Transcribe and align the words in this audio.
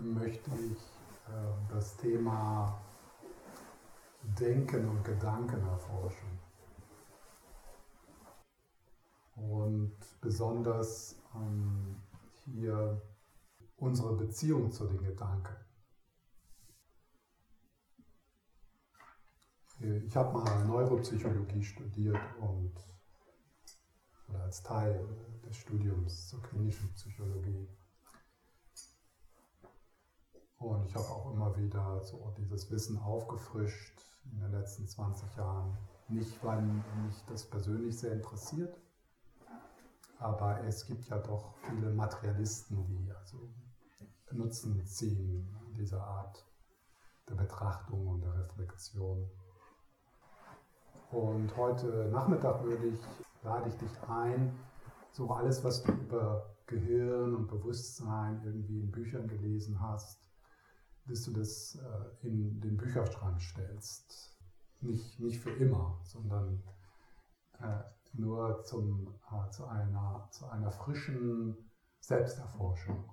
möchte 0.00 0.50
ich 0.50 0.78
äh, 1.28 1.72
das 1.72 1.96
Thema 1.96 2.80
Denken 4.22 4.88
und 4.88 5.04
Gedanken 5.04 5.64
erforschen. 5.66 6.38
Und 9.36 9.96
besonders 10.20 11.16
ähm, 11.34 11.96
hier 12.44 13.00
unsere 13.76 14.14
Beziehung 14.16 14.70
zu 14.70 14.86
den 14.86 15.02
Gedanken. 15.02 15.56
Ich 19.80 20.14
habe 20.14 20.36
mal 20.36 20.66
Neuropsychologie 20.66 21.62
studiert 21.62 22.20
und 22.38 22.74
oder 24.28 24.42
als 24.42 24.62
Teil 24.62 25.08
des 25.44 25.56
Studiums 25.56 26.28
zur 26.28 26.42
klinischen 26.42 26.92
Psychologie. 26.92 27.66
Und 30.60 30.84
ich 30.84 30.94
habe 30.94 31.06
auch 31.06 31.32
immer 31.32 31.56
wieder 31.56 32.04
so 32.04 32.32
dieses 32.36 32.70
Wissen 32.70 32.98
aufgefrischt 32.98 34.04
in 34.30 34.40
den 34.40 34.52
letzten 34.52 34.86
20 34.86 35.34
Jahren. 35.36 35.76
Nicht, 36.08 36.44
weil 36.44 36.60
mich 36.60 37.24
das 37.28 37.44
persönlich 37.44 37.98
sehr 37.98 38.12
interessiert, 38.12 38.78
aber 40.18 40.62
es 40.64 40.84
gibt 40.84 41.08
ja 41.08 41.18
doch 41.18 41.54
viele 41.62 41.90
Materialisten, 41.90 42.84
die 42.86 43.10
also 43.10 43.38
Nutzen 44.32 44.84
ziehen 44.84 45.48
dieser 45.78 46.02
Art 46.02 46.44
der 47.28 47.36
Betrachtung 47.36 48.06
und 48.06 48.20
der 48.20 48.34
Reflexion. 48.34 49.30
Und 51.10 51.56
heute 51.56 52.10
Nachmittag 52.12 52.62
würde 52.62 52.88
ich, 52.88 53.00
lade 53.42 53.70
ich 53.70 53.76
dich 53.76 54.02
ein, 54.08 54.54
so 55.10 55.30
alles, 55.30 55.64
was 55.64 55.82
du 55.82 55.92
über 55.92 56.54
Gehirn 56.66 57.34
und 57.34 57.48
Bewusstsein 57.48 58.42
irgendwie 58.44 58.80
in 58.80 58.90
Büchern 58.90 59.26
gelesen 59.26 59.80
hast, 59.80 60.20
dass 61.06 61.24
du 61.24 61.32
das 61.32 61.76
äh, 61.76 62.26
in 62.26 62.60
den 62.60 62.76
Bücherschrank 62.76 63.40
stellst. 63.40 64.36
Nicht, 64.80 65.20
nicht 65.20 65.40
für 65.40 65.50
immer, 65.50 66.00
sondern 66.04 66.62
äh, 67.60 67.82
nur 68.12 68.62
zum, 68.64 69.14
äh, 69.30 69.50
zu, 69.50 69.66
einer, 69.66 70.28
zu 70.30 70.46
einer 70.46 70.70
frischen 70.70 71.56
Selbsterforschung. 72.00 73.10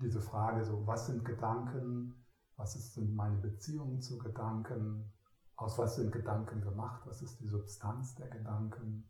Diese 0.00 0.20
Frage, 0.20 0.64
so, 0.64 0.86
was 0.86 1.06
sind 1.06 1.24
Gedanken, 1.24 2.14
was 2.56 2.94
sind 2.94 3.14
meine 3.14 3.38
Beziehungen 3.38 4.00
zu 4.00 4.18
Gedanken, 4.18 5.10
aus 5.56 5.78
was 5.78 5.96
sind 5.96 6.12
Gedanken 6.12 6.62
gemacht, 6.62 7.02
was 7.06 7.22
ist 7.22 7.40
die 7.40 7.48
Substanz 7.48 8.14
der 8.14 8.28
Gedanken. 8.28 9.04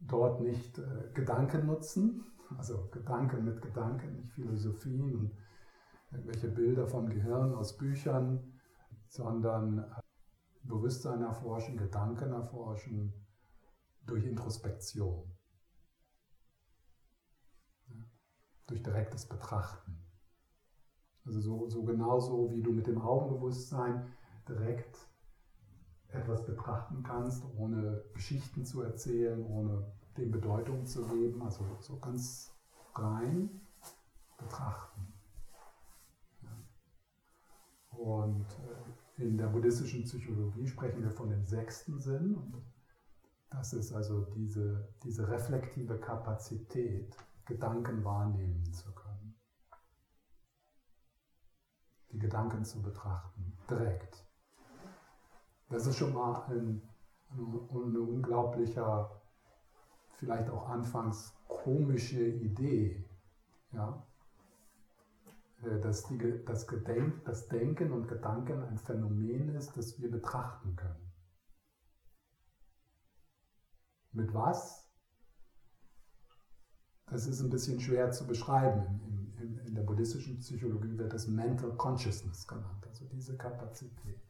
Dort 0.00 0.40
nicht 0.40 0.78
äh, 0.78 1.10
Gedanken 1.14 1.66
nutzen, 1.66 2.24
also 2.56 2.88
Gedanken 2.90 3.44
mit 3.44 3.60
Gedanken, 3.60 4.14
nicht 4.14 4.32
Philosophien 4.32 5.14
und 5.14 5.36
irgendwelche 6.10 6.48
Bilder 6.48 6.86
vom 6.86 7.08
Gehirn 7.08 7.54
aus 7.54 7.76
Büchern, 7.76 8.60
sondern 9.08 9.84
Bewusstsein 10.62 11.22
erforschen, 11.22 11.76
Gedanken 11.76 12.32
erforschen 12.32 13.12
durch 14.04 14.24
Introspektion, 14.24 15.30
durch 18.66 18.82
direktes 18.82 19.26
Betrachten. 19.26 20.02
Also 21.24 21.40
so, 21.40 21.68
so 21.68 21.82
genauso 21.84 22.52
wie 22.52 22.62
du 22.62 22.72
mit 22.72 22.86
dem 22.86 23.00
Augenbewusstsein 23.00 24.12
direkt 24.48 24.96
etwas 26.08 26.46
betrachten 26.46 27.02
kannst, 27.02 27.44
ohne 27.56 28.04
Geschichten 28.14 28.64
zu 28.64 28.82
erzählen, 28.82 29.44
ohne 29.44 29.92
dem 30.16 30.30
Bedeutung 30.30 30.86
zu 30.86 31.06
geben, 31.06 31.42
also 31.42 31.64
so 31.80 31.98
ganz 31.98 32.52
rein 32.94 33.60
betrachten. 34.36 35.12
Und 37.90 38.46
äh, 39.18 39.22
in 39.22 39.38
der 39.38 39.46
buddhistischen 39.46 40.04
Psychologie 40.04 40.66
sprechen 40.66 41.02
wir 41.02 41.10
von 41.10 41.30
dem 41.30 41.44
sechsten 41.44 41.98
Sinn. 41.98 42.34
Und 42.34 42.62
das 43.50 43.72
ist 43.72 43.92
also 43.92 44.26
diese, 44.34 44.88
diese 45.02 45.28
reflektive 45.28 45.98
Kapazität, 45.98 47.16
Gedanken 47.46 48.04
wahrnehmen 48.04 48.72
zu 48.72 48.92
können. 48.92 49.34
Die 52.10 52.18
Gedanken 52.18 52.64
zu 52.64 52.82
betrachten, 52.82 53.56
direkt. 53.70 54.26
Das 55.68 55.86
ist 55.86 55.96
schon 55.96 56.12
mal 56.12 56.44
ein, 56.48 56.82
ein, 57.30 57.54
ein 57.70 57.96
unglaublicher, 57.96 59.15
vielleicht 60.16 60.50
auch 60.50 60.68
anfangs 60.68 61.34
komische 61.48 62.26
Idee. 62.26 63.04
Ja? 63.72 64.06
Äh, 65.62 65.80
dass, 65.80 66.04
die, 66.04 66.44
das, 66.44 66.66
Gedenk, 66.66 67.24
das 67.24 67.48
Denken 67.48 67.92
und 67.92 68.08
Gedanken 68.08 68.62
ein 68.62 68.78
Phänomen 68.78 69.54
ist, 69.54 69.76
das 69.76 70.00
wir 70.00 70.10
betrachten 70.10 70.76
können. 70.76 71.12
Mit 74.12 74.32
was? 74.32 74.86
Das 77.06 77.26
ist 77.26 77.40
ein 77.40 77.50
bisschen 77.50 77.80
schwer 77.80 78.10
zu 78.10 78.26
beschreiben. 78.26 79.00
In, 79.06 79.34
in, 79.40 79.58
in 79.66 79.74
der 79.74 79.82
buddhistischen 79.82 80.38
Psychologie 80.38 80.96
wird 80.98 81.12
das 81.12 81.28
Mental 81.28 81.72
Consciousness 81.76 82.46
genannt, 82.46 82.84
also 82.86 83.04
diese 83.06 83.36
Kapazität. 83.36 84.25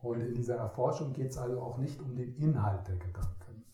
Und 0.00 0.20
in 0.20 0.34
dieser 0.34 0.56
Erforschung 0.56 1.12
geht 1.12 1.30
es 1.30 1.38
also 1.38 1.60
auch 1.60 1.78
nicht 1.78 2.00
um 2.00 2.14
den 2.14 2.36
Inhalt 2.36 2.86
der 2.86 2.96
Gedanken. 2.96 3.64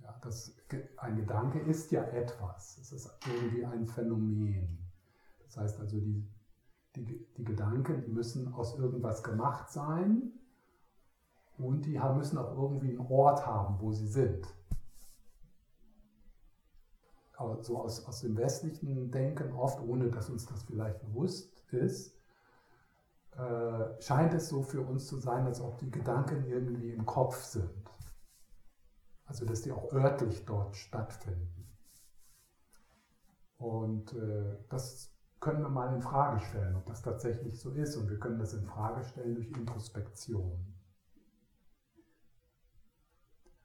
Ja, 0.00 0.18
das, 0.22 0.54
ein 0.98 1.16
Gedanke 1.16 1.60
ist 1.60 1.90
ja 1.90 2.04
etwas, 2.04 2.78
es 2.78 2.92
ist 2.92 3.10
irgendwie 3.26 3.64
ein 3.64 3.86
Phänomen. 3.86 4.78
Das 5.44 5.56
heißt 5.56 5.80
also, 5.80 5.98
die, 5.98 6.28
die, 6.94 7.26
die 7.36 7.44
Gedanken 7.44 8.12
müssen 8.12 8.52
aus 8.52 8.78
irgendwas 8.78 9.22
gemacht 9.22 9.70
sein 9.70 10.32
und 11.56 11.86
die 11.86 12.00
haben, 12.00 12.18
müssen 12.18 12.36
auch 12.36 12.56
irgendwie 12.56 12.90
einen 12.90 13.06
Ort 13.08 13.46
haben, 13.46 13.80
wo 13.80 13.92
sie 13.92 14.06
sind. 14.06 14.46
Aber 17.36 17.62
so 17.62 17.80
aus, 17.80 18.04
aus 18.06 18.20
dem 18.20 18.36
westlichen 18.36 19.10
Denken, 19.10 19.52
oft 19.52 19.80
ohne 19.80 20.10
dass 20.10 20.28
uns 20.28 20.44
das 20.46 20.62
vielleicht 20.64 21.00
bewusst 21.00 21.64
ist, 21.72 22.14
äh, 23.36 24.00
scheint 24.00 24.34
es 24.34 24.48
so 24.48 24.62
für 24.62 24.80
uns 24.80 25.06
zu 25.06 25.18
sein, 25.18 25.46
als 25.46 25.60
ob 25.60 25.78
die 25.78 25.90
Gedanken 25.90 26.44
irgendwie 26.46 26.92
im 26.92 27.04
Kopf 27.04 27.42
sind. 27.42 27.90
Also 29.26 29.44
dass 29.46 29.62
die 29.62 29.72
auch 29.72 29.92
örtlich 29.92 30.44
dort 30.44 30.76
stattfinden. 30.76 31.66
Und 33.56 34.12
äh, 34.12 34.58
das 34.68 35.10
können 35.40 35.62
wir 35.62 35.68
mal 35.68 35.94
in 35.94 36.00
Frage 36.00 36.40
stellen, 36.40 36.76
ob 36.76 36.86
das 36.86 37.02
tatsächlich 37.02 37.60
so 37.60 37.70
ist. 37.72 37.96
Und 37.96 38.08
wir 38.10 38.18
können 38.18 38.38
das 38.38 38.54
in 38.54 38.64
Frage 38.64 39.04
stellen 39.04 39.34
durch 39.34 39.50
Introspektion. 39.50 40.74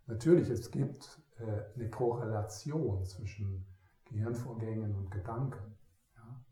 Natürlich, 0.08 0.50
es 0.50 0.72
gibt 0.72 1.22
äh, 1.38 1.64
eine 1.76 1.90
Korrelation 1.90 3.06
zwischen 3.06 3.66
Gehirnvorgängen 4.06 4.96
und 4.96 5.12
Gedanken. 5.12 5.78
Ja? 6.16 6.44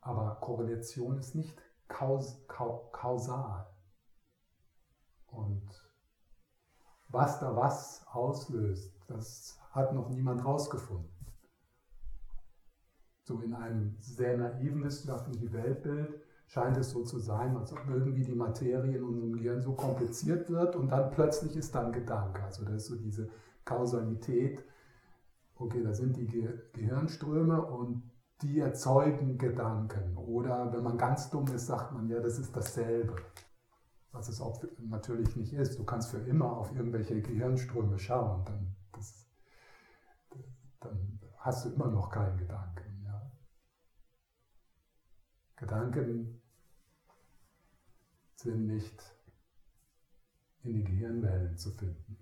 Aber 0.00 0.36
Korrelation 0.40 1.18
ist 1.18 1.34
nicht 1.34 1.60
kaus 1.88 2.46
kausal. 2.48 3.66
Und 5.26 5.68
was 7.08 7.40
da 7.40 7.54
was 7.54 8.06
auslöst, 8.08 8.94
das 9.08 9.58
hat 9.70 9.92
noch 9.92 10.08
niemand 10.10 10.44
rausgefunden. 10.44 11.10
So 13.22 13.40
in 13.40 13.54
einem 13.54 13.96
sehr 14.00 14.36
naiven 14.36 14.84
wissenschaftlichen 14.84 15.52
Weltbild 15.52 16.20
scheint 16.46 16.76
es 16.76 16.90
so 16.90 17.02
zu 17.04 17.18
sein, 17.18 17.56
als 17.56 17.72
ob 17.72 17.88
irgendwie 17.88 18.22
die 18.22 18.34
Materie 18.34 18.98
in 18.98 19.02
unserem 19.02 19.32
Gehirn 19.32 19.62
so 19.62 19.72
kompliziert 19.72 20.50
wird 20.50 20.76
und 20.76 20.88
dann 20.88 21.10
plötzlich 21.10 21.56
ist 21.56 21.74
da 21.74 21.86
ein 21.86 21.92
Gedanke. 21.92 22.42
Also 22.42 22.64
da 22.64 22.74
ist 22.74 22.86
so 22.86 22.96
diese 22.96 23.30
Kausalität. 23.64 24.62
Okay, 25.56 25.82
da 25.82 25.94
sind 25.94 26.16
die 26.16 26.26
Ge 26.26 26.52
Gehirnströme 26.72 27.64
und 27.64 28.02
die 28.44 28.60
erzeugen 28.60 29.38
Gedanken. 29.38 30.16
Oder 30.16 30.72
wenn 30.72 30.82
man 30.82 30.98
ganz 30.98 31.30
dumm 31.30 31.46
ist, 31.48 31.66
sagt 31.66 31.92
man 31.92 32.08
ja, 32.08 32.20
das 32.20 32.38
ist 32.38 32.54
dasselbe 32.54 33.16
was 34.14 34.28
es 34.28 34.40
auch 34.40 34.62
natürlich 34.78 35.34
nicht 35.36 35.52
ist. 35.52 35.78
Du 35.78 35.84
kannst 35.84 36.10
für 36.10 36.18
immer 36.18 36.56
auf 36.56 36.74
irgendwelche 36.74 37.20
Gehirnströme 37.20 37.98
schauen, 37.98 38.44
dann, 38.44 38.76
das, 38.92 39.28
dann 40.80 41.20
hast 41.38 41.64
du 41.64 41.70
immer 41.70 41.88
noch 41.88 42.10
keinen 42.10 42.38
Gedanken. 42.38 43.02
Ja? 43.04 43.32
Gedanken 45.56 46.40
sind 48.36 48.66
nicht 48.66 49.02
in 50.62 50.74
den 50.74 50.84
Gehirnwellen 50.84 51.56
zu 51.56 51.72
finden. 51.72 52.18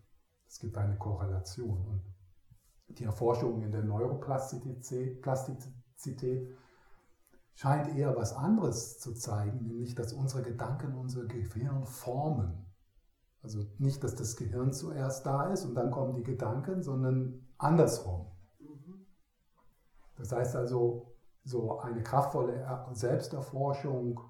Es 0.48 0.58
gibt 0.58 0.76
eine 0.76 0.96
Korrelation. 0.96 1.86
Und 1.86 2.98
die 2.98 3.04
Erforschungen 3.04 3.62
in 3.62 3.72
der 3.72 3.82
Neuroplastizität 3.82 5.22
scheint 7.54 7.96
eher 7.96 8.16
was 8.16 8.34
anderes 8.34 8.99
zu 8.99 9.14
zeigen, 9.14 9.66
nämlich 9.66 9.94
dass 9.94 10.12
unsere 10.12 10.43
Gedanken 10.43 10.94
unser 10.94 11.25
Gehirn 11.25 11.84
formen. 11.84 12.66
Also 13.43 13.64
nicht, 13.78 14.02
dass 14.04 14.14
das 14.14 14.37
Gehirn 14.37 14.72
zuerst 14.72 15.26
da 15.26 15.52
ist 15.52 15.64
und 15.64 15.75
dann 15.75 15.90
kommen 15.90 16.14
die 16.14 16.22
Gedanken, 16.22 16.82
sondern 16.82 17.46
andersrum. 17.58 18.26
Das 20.16 20.32
heißt 20.32 20.54
also, 20.56 21.12
so 21.44 21.81
eine 21.81 22.02
kraftvolle 22.02 22.64
Selbsterforschung 22.93 24.20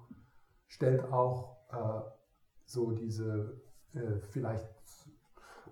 stellt 0.67 1.11
auch 1.11 1.57
äh, 1.69 2.01
so 2.65 2.91
diese 2.91 3.61
äh, 3.93 4.19
vielleicht 4.29 4.67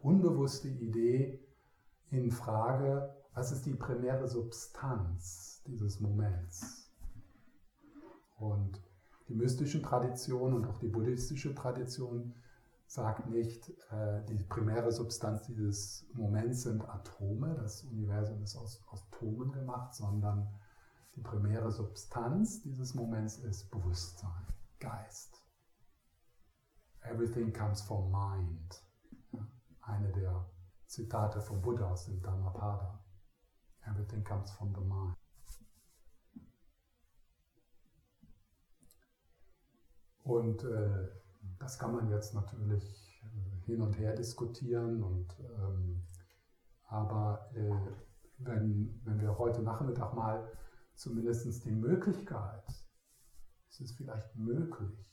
unbewusste 0.04 0.68
Idee 0.68 1.40
in 2.12 2.30
Frage, 2.30 3.16
was 3.34 3.52
ist 3.52 3.66
die 3.66 3.74
primäre 3.74 4.28
Substanz 4.28 5.62
dieses 5.66 6.00
Moments? 6.00 6.92
Und 8.38 8.82
die 9.28 9.36
mystischen 9.36 9.84
Traditionen 9.84 10.56
und 10.56 10.68
auch 10.68 10.78
die 10.80 10.88
buddhistische 10.88 11.56
Tradition 11.56 12.34
sagt 12.88 13.30
nicht, 13.30 13.70
äh, 13.92 14.26
die 14.26 14.44
primäre 14.44 14.92
Substanz 14.92 15.44
dieses 15.44 16.06
Moments 16.14 16.64
sind 16.64 16.84
Atome, 16.90 17.56
das 17.56 17.84
Universum 17.84 18.44
ist 18.44 18.58
aus, 18.58 18.84
Atomen 18.92 19.54
gemacht, 19.54 19.94
sondern 19.94 20.50
die 21.16 21.22
primäre 21.22 21.72
Substanz 21.72 22.62
dieses 22.62 22.94
Moments 22.94 23.38
ist 23.38 23.72
Bewusstsein, 23.72 24.46
Geist. 24.80 25.42
Everything 27.04 27.54
comes 27.54 27.82
from 27.82 28.12
mind. 28.12 28.84
Eine 29.82 30.12
der 30.12 30.46
Zitate 30.86 31.42
von 31.42 31.62
Buddha 31.62 31.92
aus 31.92 32.06
dem 32.06 32.22
Dhammapada. 32.22 33.01
Everything 33.88 34.24
comes 34.24 34.52
from 34.52 34.74
the 34.74 34.82
mind. 34.82 35.16
Und 40.24 40.64
äh, 40.64 41.10
das 41.60 41.78
kann 41.80 41.96
man 41.96 42.10
jetzt 42.10 42.34
natürlich 42.34 43.22
äh, 43.24 43.66
hin 43.66 43.82
und 43.82 43.98
her 43.98 44.16
diskutieren. 44.16 45.04
Und, 45.04 45.36
ähm, 45.40 46.04
aber 46.88 47.50
äh, 47.54 47.72
wenn, 48.38 49.02
wenn 49.04 49.20
wir 49.20 49.38
heute 49.38 49.62
Nachmittag 49.62 50.14
mal 50.14 50.52
zumindest 50.96 51.66
die 51.66 51.72
Möglichkeit, 51.72 52.68
ist 53.70 53.82
es 53.82 53.92
vielleicht 53.94 54.36
möglich, 54.36 55.06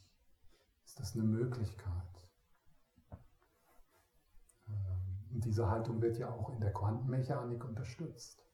ist 0.85 0.99
das 0.99 1.15
eine 1.15 1.25
Möglichkeit? 1.25 2.31
Ähm, 4.69 5.41
diese 5.41 5.71
Haltung 5.71 6.01
wird 6.01 6.19
ja 6.19 6.31
auch 6.31 6.51
in 6.51 6.61
der 6.61 6.73
Quantenmechanik 6.73 7.65
unterstützt. 7.65 8.48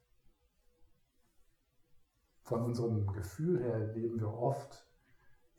Von 2.44 2.62
unserem 2.62 3.06
Gefühl 3.06 3.58
her 3.62 3.94
leben 3.94 4.20
wir 4.20 4.30
oft 4.30 4.86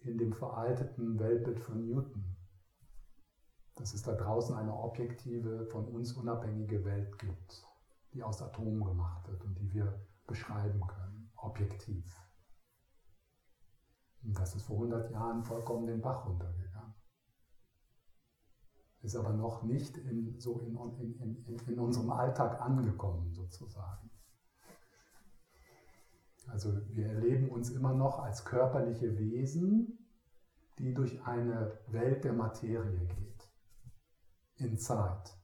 in 0.02 0.20
dem 0.20 0.34
veralteten 0.34 1.20
Weltbild 1.20 1.60
von 1.60 1.84
Newton, 1.84 2.24
dass 3.74 3.96
es 3.96 4.04
da 4.04 4.14
draußen 4.14 4.56
eine 4.56 4.72
objektive, 4.72 5.66
von 5.66 5.88
uns 5.88 6.14
unabhängige 6.14 6.86
Welt 6.86 7.18
gibt, 7.18 7.66
die 8.14 8.22
aus 8.22 8.40
Atomen 8.44 8.86
gemacht 8.86 9.28
wird 9.28 9.44
und 9.44 9.58
die 9.58 9.74
wir 9.74 10.00
beschreiben 10.28 10.86
können, 10.86 11.32
objektiv. 11.38 12.06
Und 14.24 14.38
das 14.38 14.56
ist 14.56 14.64
vor 14.64 14.76
100 14.76 15.10
Jahren 15.10 15.44
vollkommen 15.44 15.88
den 15.88 16.02
Bach 16.02 16.28
runtergegangen. 16.28 16.94
Ist 19.02 19.16
aber 19.16 19.34
noch 19.34 19.64
nicht 19.64 19.98
in, 19.98 20.40
so 20.40 20.60
in, 20.60 20.78
in, 21.00 21.46
in, 21.46 21.60
in 21.68 21.80
unserem 21.80 22.12
Alltag 22.12 22.62
angekommen, 22.62 23.34
sozusagen. 23.34 24.12
Also 26.47 26.74
wir 26.95 27.07
erleben 27.07 27.50
uns 27.50 27.69
immer 27.69 27.94
noch 27.94 28.19
als 28.19 28.45
körperliche 28.45 29.18
Wesen, 29.18 30.07
die 30.77 30.94
durch 30.94 31.21
eine 31.24 31.80
Welt 31.88 32.24
der 32.24 32.33
Materie 32.33 33.06
geht, 33.07 33.50
in 34.57 34.77
Zeit. 34.77 35.38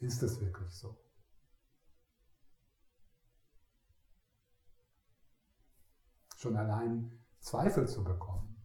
Ist 0.00 0.22
es 0.22 0.40
wirklich 0.40 0.70
so? 0.74 0.98
Schon 6.36 6.56
allein 6.56 7.22
Zweifel 7.38 7.86
zu 7.86 8.02
bekommen, 8.02 8.60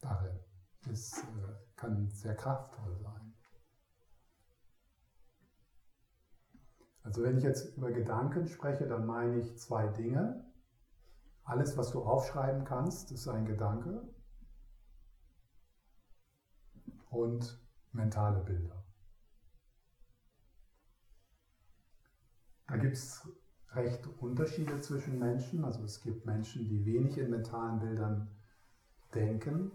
darin 0.00 0.38
ist, 0.90 1.18
äh, 1.18 1.76
kann 1.76 2.10
sehr 2.10 2.36
kraftvoll 2.36 2.98
sein. 2.98 3.25
Also 7.06 7.22
wenn 7.22 7.38
ich 7.38 7.44
jetzt 7.44 7.76
über 7.76 7.92
Gedanken 7.92 8.48
spreche, 8.48 8.88
dann 8.88 9.06
meine 9.06 9.38
ich 9.38 9.56
zwei 9.58 9.86
Dinge. 9.86 10.44
Alles, 11.44 11.76
was 11.76 11.92
du 11.92 12.02
aufschreiben 12.02 12.64
kannst, 12.64 13.12
ist 13.12 13.28
ein 13.28 13.46
Gedanke. 13.46 14.02
Und 17.08 17.64
mentale 17.92 18.40
Bilder. 18.40 18.84
Da 22.66 22.76
gibt 22.76 22.94
es 22.94 23.24
recht 23.70 24.04
Unterschiede 24.18 24.80
zwischen 24.80 25.20
Menschen. 25.20 25.64
Also 25.64 25.84
es 25.84 26.00
gibt 26.00 26.26
Menschen, 26.26 26.68
die 26.68 26.84
wenig 26.84 27.16
in 27.18 27.30
mentalen 27.30 27.78
Bildern 27.78 28.36
denken. 29.14 29.70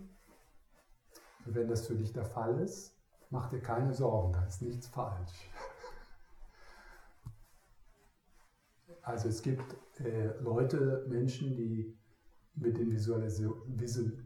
Wenn 1.46 1.70
das 1.70 1.88
für 1.88 1.96
dich 1.96 2.12
der 2.12 2.26
Fall 2.26 2.60
ist, 2.60 2.94
mach 3.30 3.50
dir 3.50 3.62
keine 3.62 3.94
Sorgen, 3.94 4.34
da 4.34 4.46
ist 4.46 4.62
nichts 4.62 4.88
falsch. 4.88 5.50
Also 9.04 9.30
es 9.30 9.42
gibt 9.42 9.76
äh, 10.00 10.38
Leute, 10.42 11.06
Menschen, 11.10 11.56
die 11.56 11.98
mit 12.56 12.78
den 12.78 12.92
Visualis 12.92 13.42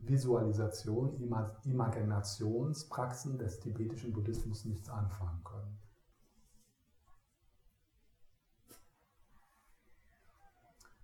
Visualisation, 0.02 1.16
Imaginationspraxen 1.64 3.38
des 3.38 3.60
tibetischen 3.60 4.12
Buddhismus 4.14 4.66
nichts 4.66 4.90
anfangen 4.90 5.44
können. 5.44 5.78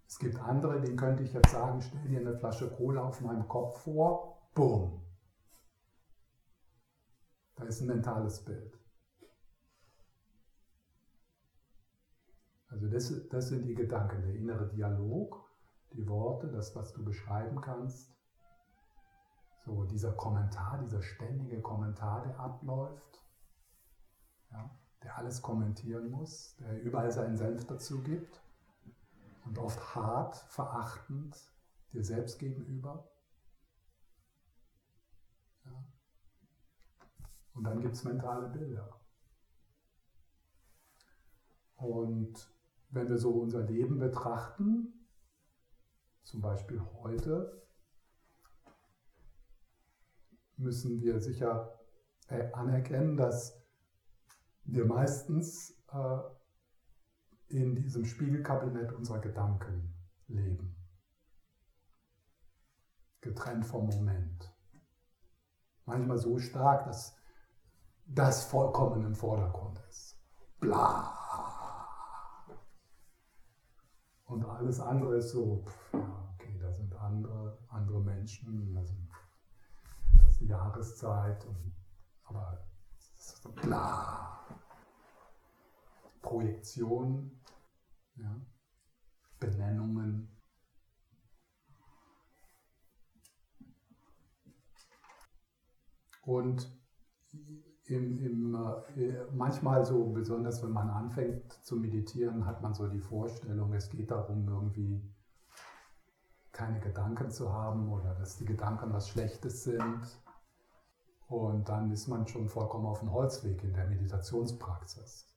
Es 0.07 0.19
gibt 0.19 0.39
andere, 0.39 0.81
denen 0.81 0.97
könnte 0.97 1.23
ich 1.23 1.31
jetzt 1.31 1.51
sagen, 1.51 1.81
stell 1.81 2.07
dir 2.09 2.19
eine 2.19 2.37
Flasche 2.37 2.69
Cola 2.69 3.03
auf 3.03 3.21
meinem 3.21 3.47
Kopf 3.47 3.83
vor, 3.83 4.41
bumm. 4.53 5.01
Da 7.55 7.63
ist 7.63 7.81
ein 7.81 7.87
mentales 7.87 8.43
Bild. 8.43 8.80
Also 12.71 12.87
das, 12.87 13.27
das 13.27 13.49
sind 13.49 13.65
die 13.65 13.75
Gedanken, 13.75 14.21
der 14.21 14.33
innere 14.33 14.67
Dialog, 14.69 15.45
die 15.93 16.07
Worte, 16.07 16.47
das, 16.47 16.73
was 16.75 16.93
du 16.93 17.03
beschreiben 17.03 17.59
kannst. 17.59 18.15
So 19.65 19.83
dieser 19.83 20.13
Kommentar, 20.13 20.79
dieser 20.79 21.01
ständige 21.01 21.61
Kommentar, 21.61 22.23
der 22.23 22.39
abläuft, 22.39 23.23
ja, 24.51 24.71
der 25.03 25.17
alles 25.17 25.41
kommentieren 25.41 26.09
muss, 26.09 26.55
der 26.57 26.81
überall 26.81 27.11
seinen 27.11 27.35
Senf 27.35 27.67
dazu 27.67 28.01
gibt 28.01 28.41
und 29.45 29.57
oft 29.59 29.95
hart, 29.95 30.37
verachtend 30.37 31.37
dir 31.91 32.03
selbst 32.03 32.39
gegenüber. 32.39 33.05
Ja. 35.65 35.83
Und 37.53 37.63
dann 37.65 37.81
gibt 37.81 37.95
es 37.95 38.03
mentale 38.05 38.47
Bilder. 38.47 38.97
Und 41.75 42.49
wenn 42.91 43.09
wir 43.09 43.17
so 43.17 43.31
unser 43.31 43.63
Leben 43.63 43.99
betrachten, 43.99 45.07
zum 46.23 46.41
Beispiel 46.41 46.81
heute, 47.01 47.61
müssen 50.57 51.01
wir 51.01 51.19
sicher 51.19 51.79
äh, 52.27 52.51
anerkennen, 52.51 53.17
dass 53.17 53.59
wir 54.63 54.85
meistens 54.85 55.75
äh, 55.91 56.19
in 57.47 57.75
diesem 57.75 58.05
Spiegelkabinett 58.05 58.91
unserer 58.93 59.19
Gedanken 59.19 59.93
leben. 60.27 60.75
Getrennt 63.21 63.65
vom 63.65 63.87
Moment. 63.87 64.53
Manchmal 65.85 66.17
so 66.17 66.37
stark, 66.37 66.85
dass 66.85 67.15
das 68.05 68.45
vollkommen 68.45 69.05
im 69.05 69.15
Vordergrund 69.15 69.79
ist. 69.89 70.17
Bla. 70.59 71.20
Und 74.31 74.45
alles 74.45 74.79
andere 74.79 75.17
ist 75.17 75.31
so, 75.31 75.65
pff, 75.65 75.93
ja, 75.93 76.33
okay, 76.33 76.57
da 76.57 76.71
sind 76.71 76.95
andere, 76.95 77.59
andere 77.67 77.99
Menschen, 77.99 78.73
da 78.73 78.81
sind, 78.81 79.09
das 80.19 80.29
ist 80.29 80.39
die 80.39 80.45
Jahreszeit, 80.45 81.45
und, 81.45 81.75
aber 82.23 82.65
so 83.17 83.51
bla. 83.51 84.45
Projektion, 86.21 87.41
ja, 88.15 88.39
Benennungen. 89.37 90.29
Und 96.21 96.80
im, 97.91 98.17
im, 98.19 98.55
äh, 98.95 99.25
manchmal 99.33 99.85
so, 99.85 100.05
besonders 100.05 100.63
wenn 100.63 100.71
man 100.71 100.89
anfängt 100.89 101.51
zu 101.63 101.75
meditieren, 101.75 102.45
hat 102.45 102.61
man 102.61 102.73
so 102.73 102.87
die 102.87 102.99
Vorstellung, 102.99 103.73
es 103.73 103.89
geht 103.89 104.11
darum, 104.11 104.47
irgendwie, 104.47 105.01
keine 106.51 106.79
Gedanken 106.79 107.31
zu 107.31 107.51
haben 107.51 107.91
oder 107.91 108.13
dass 108.15 108.37
die 108.37 108.45
Gedanken 108.45 108.91
was 108.93 109.09
Schlechtes 109.09 109.63
sind. 109.63 110.01
Und 111.27 111.69
dann 111.69 111.91
ist 111.91 112.07
man 112.07 112.27
schon 112.27 112.49
vollkommen 112.49 112.85
auf 112.85 112.99
dem 112.99 113.11
Holzweg 113.11 113.63
in 113.63 113.73
der 113.73 113.87
Meditationspraxis. 113.87 115.27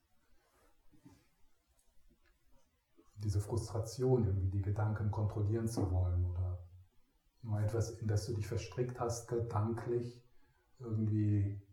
Diese 3.16 3.40
Frustration, 3.40 4.26
irgendwie 4.26 4.50
die 4.50 4.62
Gedanken 4.62 5.10
kontrollieren 5.10 5.68
zu 5.68 5.90
wollen 5.92 6.24
oder 6.26 6.58
nur 7.42 7.60
etwas, 7.60 7.90
in 8.00 8.08
das 8.08 8.26
du 8.26 8.34
dich 8.34 8.46
verstrickt 8.46 8.98
hast, 8.98 9.28
gedanklich, 9.28 10.20
irgendwie, 10.80 11.63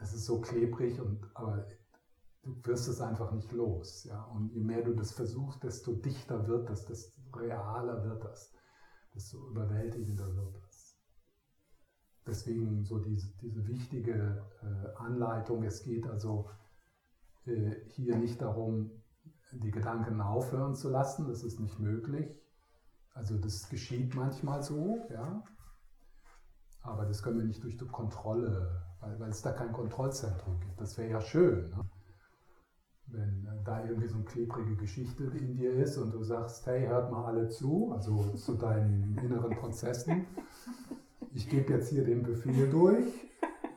das 0.00 0.14
ist 0.14 0.24
so 0.24 0.40
klebrig, 0.40 0.98
und, 0.98 1.20
aber 1.34 1.68
du 2.42 2.56
wirst 2.64 2.88
es 2.88 3.00
einfach 3.00 3.32
nicht 3.32 3.52
los. 3.52 4.04
Ja? 4.04 4.24
Und 4.24 4.50
je 4.50 4.62
mehr 4.62 4.82
du 4.82 4.94
das 4.94 5.12
versuchst, 5.12 5.62
desto 5.62 5.92
dichter 5.92 6.48
wird 6.48 6.70
das, 6.70 6.86
desto 6.86 7.12
realer 7.34 8.02
wird 8.04 8.24
das, 8.24 8.52
desto 9.14 9.46
überwältigender 9.50 10.34
wird 10.34 10.56
das. 10.56 10.96
Deswegen 12.26 12.84
so 12.84 12.98
diese, 12.98 13.30
diese 13.42 13.66
wichtige 13.68 14.46
äh, 14.62 14.96
Anleitung, 14.96 15.64
es 15.64 15.82
geht 15.82 16.06
also 16.06 16.50
äh, 17.44 17.76
hier 17.88 18.16
nicht 18.16 18.40
darum, 18.40 18.90
die 19.52 19.70
Gedanken 19.70 20.20
aufhören 20.20 20.74
zu 20.74 20.88
lassen, 20.88 21.28
das 21.28 21.42
ist 21.42 21.60
nicht 21.60 21.78
möglich. 21.78 22.40
Also 23.12 23.36
das 23.36 23.68
geschieht 23.68 24.14
manchmal 24.14 24.62
so, 24.62 25.06
ja. 25.10 25.42
Aber 26.82 27.04
das 27.04 27.22
können 27.22 27.38
wir 27.38 27.44
nicht 27.44 27.62
durch 27.64 27.76
die 27.76 27.86
Kontrolle, 27.86 28.89
weil, 29.00 29.18
weil 29.20 29.30
es 29.30 29.42
da 29.42 29.52
kein 29.52 29.72
Kontrollzentrum 29.72 30.60
gibt. 30.60 30.80
Das 30.80 30.96
wäre 30.98 31.10
ja 31.10 31.20
schön. 31.20 31.70
Ne? 31.70 31.84
wenn 33.12 33.46
äh, 33.46 33.64
da 33.64 33.84
irgendwie 33.84 34.08
so 34.08 34.16
eine 34.16 34.24
klebrige 34.24 34.76
Geschichte 34.76 35.24
in 35.24 35.56
dir 35.56 35.72
ist 35.72 35.96
und 35.98 36.12
du 36.12 36.22
sagst, 36.22 36.66
hey, 36.66 36.86
hört 36.86 37.10
mal 37.10 37.26
alle 37.26 37.48
zu, 37.48 37.92
also 37.92 38.22
zu 38.34 38.54
deinen 38.54 39.18
inneren 39.22 39.56
Prozessen. 39.56 40.26
Ich 41.32 41.48
gebe 41.48 41.72
jetzt 41.72 41.90
hier 41.90 42.04
den 42.04 42.22
Befehl 42.22 42.68
durch. 42.70 43.06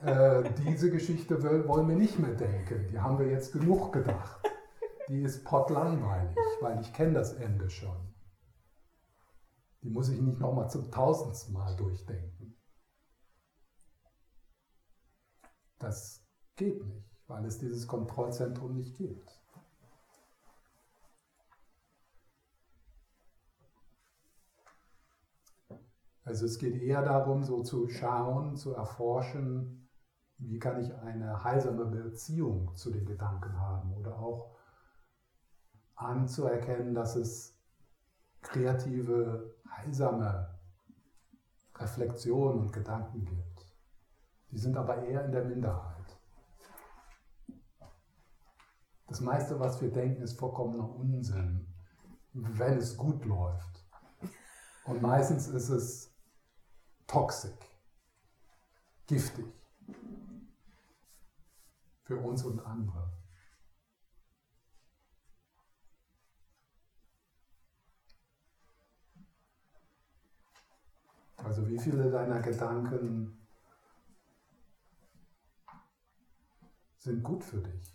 Äh, 0.03 0.44
diese 0.65 0.92
Geschichte 0.92 1.42
wollen 1.68 1.88
wir 1.88 1.96
nicht 1.96 2.20
mehr 2.20 2.34
denken. 2.34 2.88
Die 2.92 3.00
haben 3.00 3.20
wir 3.20 3.27
jetzt 3.27 3.53
genug 3.53 3.94
gedacht. 3.94 4.42
Die 5.10 5.22
ist 5.22 5.44
potlangweilig, 5.44 6.36
weil 6.62 6.80
ich 6.82 6.94
kenne 6.94 7.13
das 7.13 7.34
Ende 7.34 7.70
schon. 7.70 7.96
Die 9.84 9.89
muss 9.89 10.10
ich 10.10 10.22
nicht 10.22 10.39
nochmal 10.39 10.70
zum 10.70 10.89
tausendsten 10.92 11.53
Mal 11.53 11.75
durchdenken. 11.75 12.33
Das 15.84 16.25
geht 16.56 16.86
nicht 16.86 17.13
weil 17.28 17.46
es 17.46 17.58
dieses 17.58 17.88
Kontrollzentrum 17.88 18.75
nicht 18.75 18.96
gibt. 18.96 19.42
Also 26.25 26.46
es 26.46 26.58
geht 26.58 26.82
eher 26.82 27.02
darum, 27.02 27.44
so 27.44 27.63
zu 27.63 27.90
schauen, 27.90 28.56
zu 28.56 28.74
erforschen, 28.74 29.90
wie 30.38 30.58
kann 30.58 30.80
ich 30.80 30.94
eine 30.94 31.44
heilsame 31.44 31.86
Beziehung 31.86 32.75
zu 32.75 32.92
den 32.92 33.06
Gedanken 33.06 33.60
haben 33.60 33.94
oder 33.94 34.18
auch 34.20 34.56
anzuerkennen, 35.96 36.94
dass 36.94 37.16
es 37.16 37.60
kreative, 38.42 39.56
heilsame 39.70 40.60
Reflexionen 41.75 42.60
und 42.60 42.74
Gedanken 42.74 43.25
gibt. 43.25 43.52
Die 44.53 44.60
sind 44.60 44.77
aber 44.77 45.03
eher 45.03 45.25
in 45.25 45.31
der 45.31 45.45
Minderheit. 45.45 46.15
Das 49.07 49.19
meiste, 49.19 49.60
was 49.60 49.81
wir 49.81 49.91
denken, 49.91 50.22
ist 50.22 50.38
vollkommener 50.38 50.88
Unsinn, 50.95 51.65
wenn 52.33 52.77
es 52.77 52.95
gut 52.95 53.25
läuft. 53.25 53.83
Und 54.86 55.01
meistens 55.01 55.48
ist 55.48 55.69
es 55.69 56.15
toxisch, 57.07 57.57
giftig 59.07 59.51
für 62.03 62.17
uns 62.17 62.43
und 62.43 62.60
andere. 62.60 63.12
Also 71.38 71.67
wie 71.67 71.79
viele 71.79 72.12
deiner 72.12 72.39
Gedanken 72.39 73.42
sind 77.03 77.24
gut 77.24 77.43
für 77.43 77.62
dich? 77.62 77.93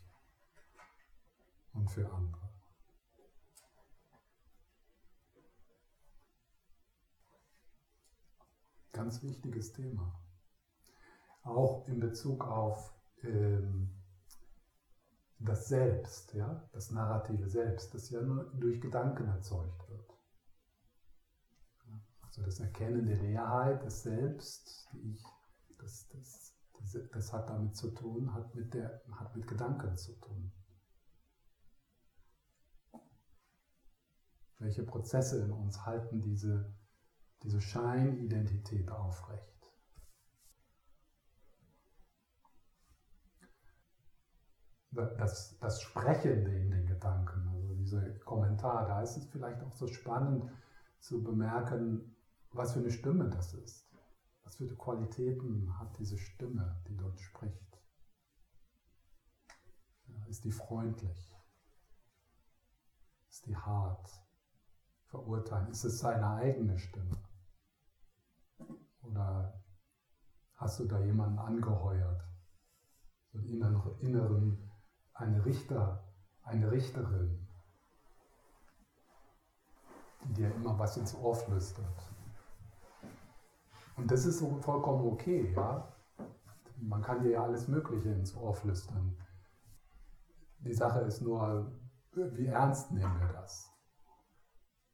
und 1.79 1.91
für 1.91 2.11
andere. 2.13 2.49
Ganz 8.93 9.23
wichtiges 9.23 9.73
Thema. 9.73 10.21
Auch 11.43 11.87
in 11.87 12.01
Bezug 12.01 12.45
auf 12.45 12.93
ähm, 13.23 13.91
das 15.39 15.69
Selbst, 15.69 16.35
ja, 16.35 16.69
das 16.73 16.91
narrative 16.91 17.49
Selbst, 17.49 17.95
das 17.95 18.11
ja 18.11 18.21
nur 18.21 18.51
durch 18.55 18.81
Gedanken 18.81 19.29
erzeugt 19.29 19.89
wird. 19.89 20.19
Also 22.23 22.43
das 22.43 22.59
Erkennen 22.59 23.07
der 23.07 23.19
Leerheit 23.19 23.85
des 23.85 24.03
Selbst, 24.03 24.89
die 24.93 25.13
ich, 25.13 25.25
das, 25.79 26.09
das, 26.09 26.48
das, 27.13 27.33
hat 27.33 27.49
damit 27.51 27.77
zu 27.77 27.91
tun, 27.91 28.33
hat 28.33 28.55
mit, 28.55 28.73
der, 28.75 29.03
hat 29.13 29.35
mit 29.37 29.47
Gedanken 29.47 29.97
zu 29.97 30.13
tun. 30.21 30.53
Welche 34.59 34.83
Prozesse 34.83 35.45
in 35.45 35.53
uns 35.53 35.85
halten 35.87 36.21
diese, 36.21 36.75
diese 37.43 37.61
Scheinidentität 37.61 38.91
aufrecht? 38.91 39.45
Das, 44.91 45.57
das 45.61 45.81
Sprechende 45.83 46.51
in 46.59 46.71
den 46.71 46.87
Gedanken, 46.87 47.47
also 47.49 47.75
dieser 47.75 48.11
Kommentar, 48.21 48.87
da 48.87 49.03
ist 49.03 49.17
es 49.17 49.27
vielleicht 49.27 49.63
auch 49.63 49.73
so 49.73 49.87
spannend 49.87 50.51
zu 50.99 51.23
bemerken, 51.23 52.17
was 52.51 52.73
für 52.73 52.81
eine 52.81 52.91
Stimme 52.91 53.29
das 53.29 53.55
ist. 53.55 53.88
Was 54.49 54.57
für 54.57 54.75
Qualitäten 54.77 55.79
hat 55.79 55.99
diese 55.99 56.17
Stimme, 56.17 56.83
die 56.89 56.97
dort 56.97 57.21
spricht? 57.21 57.83
Ist 60.27 60.43
die 60.43 60.53
freundlich? 60.53 61.37
Ist 63.29 63.45
die 63.45 63.55
hart? 63.55 64.11
verurteilen? 65.09 65.69
Ist 65.69 65.85
es 65.85 65.99
seine 65.99 66.31
eigene 66.37 66.79
Stimme? 66.79 67.19
Oder 69.03 69.63
hast 70.55 70.81
du 70.81 70.87
da 70.87 70.99
jemanden 71.01 71.39
angeheuert? 71.39 72.25
So 73.33 73.39
einen 73.41 73.99
inneren, 74.01 74.71
eine 75.13 75.45
Richter, 75.45 76.11
eine 76.43 76.71
Richterin, 76.71 77.47
die 80.25 80.33
dir 80.33 80.55
immer 80.55 80.79
was 80.79 80.97
ins 80.97 81.15
Ohr 81.15 81.35
flüstert. 81.35 82.18
Und 83.99 84.09
das 84.11 84.25
ist 84.27 84.39
so 84.39 84.57
vollkommen 84.61 85.05
okay, 85.13 85.53
ja. 85.55 85.93
Man 86.77 87.03
kann 87.03 87.21
dir 87.21 87.31
ja 87.33 87.43
alles 87.43 87.67
Mögliche 87.67 88.11
ins 88.11 88.37
Ohr 88.37 88.55
flüstern. 88.55 89.17
Die 90.61 90.73
Sache 90.73 91.01
ist 91.01 91.21
nur, 91.21 91.73
wie 92.13 92.47
ernst 92.47 92.93
nehmen 92.93 93.19
wir 93.21 93.33
das? 93.33 93.69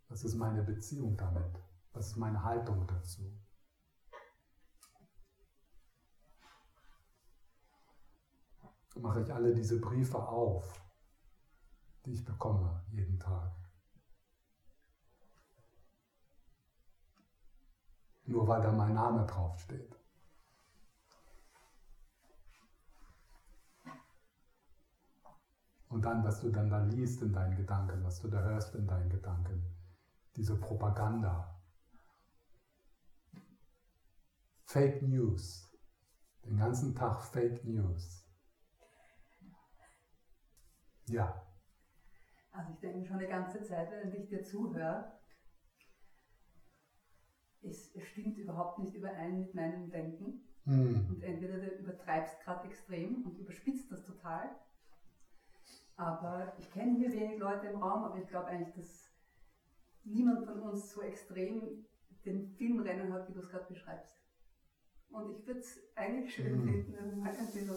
Was 0.09 0.25
ist 0.25 0.37
meine 0.37 0.63
Beziehung 0.63 1.17
damit? 1.17 1.63
Was 1.93 2.09
ist 2.09 2.17
meine 2.17 2.43
Haltung 2.43 2.87
dazu? 2.87 3.23
Mache 8.97 9.21
ich 9.21 9.35
alle 9.35 9.53
diese 9.53 9.81
Briefe 9.81 10.19
auf, 10.19 10.81
die 12.07 12.13
ich 12.13 12.25
bekomme 12.25 12.83
jeden 12.91 13.19
Tag. 13.19 13.64
Nur 18.27 18.49
weil 18.49 18.63
da 18.63 18.73
mein 18.73 18.95
Name 18.95 19.27
draufsteht. 19.27 19.99
Und 25.89 26.05
dann, 26.05 26.25
was 26.25 26.41
du 26.41 26.51
dann 26.51 26.71
da 26.71 26.83
liest 26.85 27.23
in 27.23 27.33
deinen 27.33 27.57
Gedanken, 27.57 28.03
was 28.03 28.21
du 28.21 28.29
da 28.29 28.41
hörst 28.41 28.75
in 28.75 28.87
deinen 28.87 29.11
Gedanken 29.11 29.65
diese 30.37 30.59
Propaganda. 30.59 31.61
Fake 34.65 35.03
News. 35.03 35.71
Den 36.45 36.57
ganzen 36.57 36.95
Tag 36.95 37.23
Fake 37.23 37.65
News. 37.65 38.29
Ja. 41.07 41.47
Also 42.51 42.73
ich 42.73 42.81
denke 42.81 43.07
schon 43.07 43.19
eine 43.19 43.29
ganze 43.29 43.63
Zeit, 43.63 43.91
wenn 43.91 44.13
ich 44.15 44.29
dir 44.29 44.43
zuhöre, 44.43 45.13
es 47.65 47.93
stimmt 48.11 48.39
überhaupt 48.39 48.79
nicht 48.79 48.95
überein 48.95 49.41
mit 49.41 49.55
meinem 49.55 49.91
Denken. 49.91 50.43
Mm. 50.65 51.09
Und 51.09 51.23
entweder 51.23 51.59
du 51.59 51.69
übertreibst 51.77 52.41
gerade 52.41 52.67
extrem 52.69 53.25
und 53.25 53.39
überspitzt 53.39 53.91
das 53.91 54.05
total. 54.05 54.51
Aber 55.97 56.55
ich 56.59 56.71
kenne 56.73 56.97
hier 56.97 57.13
wenig 57.13 57.39
Leute 57.39 57.67
im 57.67 57.77
Raum, 57.77 58.05
aber 58.05 58.19
ich 58.19 58.27
glaube 58.29 58.47
eigentlich, 58.47 58.75
dass 58.75 59.11
niemand 60.05 60.45
von 60.45 60.61
uns 60.61 60.93
so 60.93 61.03
extrem 61.03 61.87
den 62.25 62.49
Filmrennen 62.57 63.13
hat, 63.13 63.29
wie 63.29 63.33
du 63.33 63.41
es 63.41 63.49
gerade 63.49 63.67
beschreibst. 63.67 64.25
Und 65.11 65.31
ich 65.31 65.47
würde 65.47 65.61
es 65.61 65.79
eigentlich 65.95 66.35
schön 66.35 66.59
mhm. 66.59 66.69
finden, 66.69 66.97
wenn 66.97 67.11
du 67.11 67.17
mal 67.17 67.31
ein 67.31 67.37
bisschen 67.37 67.71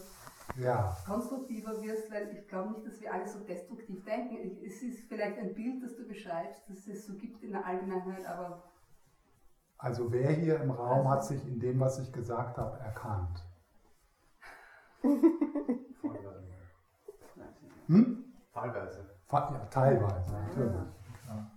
ja. 0.58 0.98
konstruktiver 1.06 1.82
wirst, 1.84 2.10
weil 2.12 2.36
ich 2.36 2.48
glaube 2.48 2.72
nicht, 2.72 2.88
dass 2.88 3.00
wir 3.00 3.14
alle 3.14 3.28
so 3.28 3.40
destruktiv 3.40 4.04
denken. 4.06 4.58
Es 4.66 4.82
ist 4.82 5.08
vielleicht 5.08 5.38
ein 5.38 5.54
Bild, 5.54 5.84
das 5.84 5.96
du 5.96 6.08
beschreibst, 6.08 6.68
dass 6.70 6.88
es 6.88 7.06
so 7.06 7.16
gibt 7.16 7.44
in 7.44 7.52
der 7.52 7.66
Allgemeinheit, 7.66 8.26
aber. 8.26 8.64
Also 9.78 10.12
wer 10.12 10.32
hier 10.32 10.60
im 10.60 10.72
Raum 10.72 11.08
also, 11.08 11.10
hat 11.10 11.26
sich 11.26 11.46
in 11.48 11.60
dem, 11.60 11.80
was 11.80 12.00
ich 12.00 12.12
gesagt 12.12 12.58
habe, 12.58 12.80
erkannt? 12.80 13.44
hm? 17.88 18.34
Teilweise. 18.54 19.06
Ja, 19.32 19.66
teilweise, 19.70 20.32
natürlich. 20.32 20.74
Ja. 21.28 21.52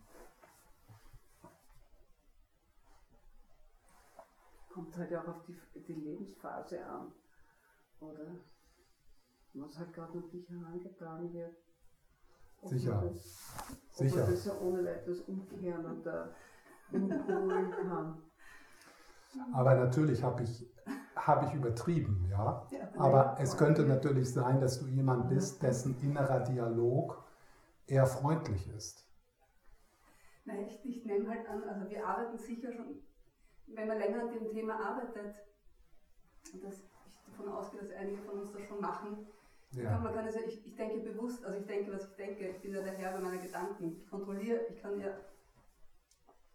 Kommt 4.69 4.97
halt 4.97 5.17
auch 5.17 5.29
auf 5.29 5.43
die, 5.47 5.57
die 5.81 5.95
Lebensphase 5.95 6.85
an, 6.85 7.13
oder? 8.01 8.27
Was 9.55 9.79
halt 9.79 9.93
gerade 9.95 10.19
an 10.19 10.31
dich 10.31 10.49
herangetragen 10.49 11.33
wird. 11.33 11.57
Ob 12.61 12.69
Sicher. 12.69 12.97
Man 12.97 13.15
das, 13.15 13.39
Sicher. 13.93 14.17
Ob 14.17 14.27
man 14.27 14.31
das 14.35 14.45
ja 14.45 14.53
ohne 14.61 14.85
weiteres 14.85 15.21
umkehren 15.23 15.87
und 15.87 16.05
da. 16.05 16.29
Aber 19.53 19.75
natürlich 19.77 20.23
habe 20.23 20.43
ich, 20.43 20.67
hab 21.15 21.47
ich 21.47 21.55
übertrieben, 21.55 22.27
ja. 22.31 22.67
Aber 22.97 23.37
es 23.39 23.57
könnte 23.57 23.85
natürlich 23.85 24.33
sein, 24.33 24.61
dass 24.61 24.81
du 24.81 24.87
jemand 24.87 25.29
bist, 25.29 25.63
dessen 25.63 25.97
innerer 26.01 26.41
Dialog 26.41 27.23
eher 27.87 28.07
freundlich 28.07 28.69
ist. 28.75 29.07
Nein, 30.45 30.67
ich, 30.67 30.85
ich 30.85 31.05
nehme 31.05 31.29
halt 31.29 31.49
an, 31.49 31.63
also 31.65 31.89
wir 31.89 32.07
arbeiten 32.07 32.39
sicher 32.39 32.73
schon, 32.73 33.03
wenn 33.67 33.87
man 33.87 33.99
länger 33.99 34.23
an 34.23 34.31
dem 34.33 34.51
Thema 34.51 34.75
arbeitet, 34.81 35.35
dass 36.63 36.79
ich 36.81 37.21
davon 37.27 37.53
ausgehe, 37.53 37.81
dass 37.81 37.93
einige 37.93 38.23
von 38.23 38.41
uns 38.41 38.53
das 38.53 38.63
schon 38.63 38.81
machen, 38.81 39.27
ja. 39.73 39.91
kann 39.91 40.03
man 40.03 40.15
kann 40.15 40.25
also 40.25 40.41
ich, 40.41 40.67
ich 40.67 40.75
denke 40.75 40.99
bewusst, 41.01 41.45
also 41.45 41.59
ich 41.59 41.67
denke, 41.67 41.93
was 41.93 42.09
ich 42.09 42.17
denke, 42.17 42.49
ich 42.49 42.61
bin 42.61 42.75
ja 42.75 42.83
der 42.83 42.95
Herr 42.95 43.21
meiner 43.21 43.41
Gedanken. 43.41 43.97
Ich 43.97 44.09
kontrolliere, 44.09 44.67
ich 44.69 44.81
kann 44.81 44.99
ja 44.99 45.11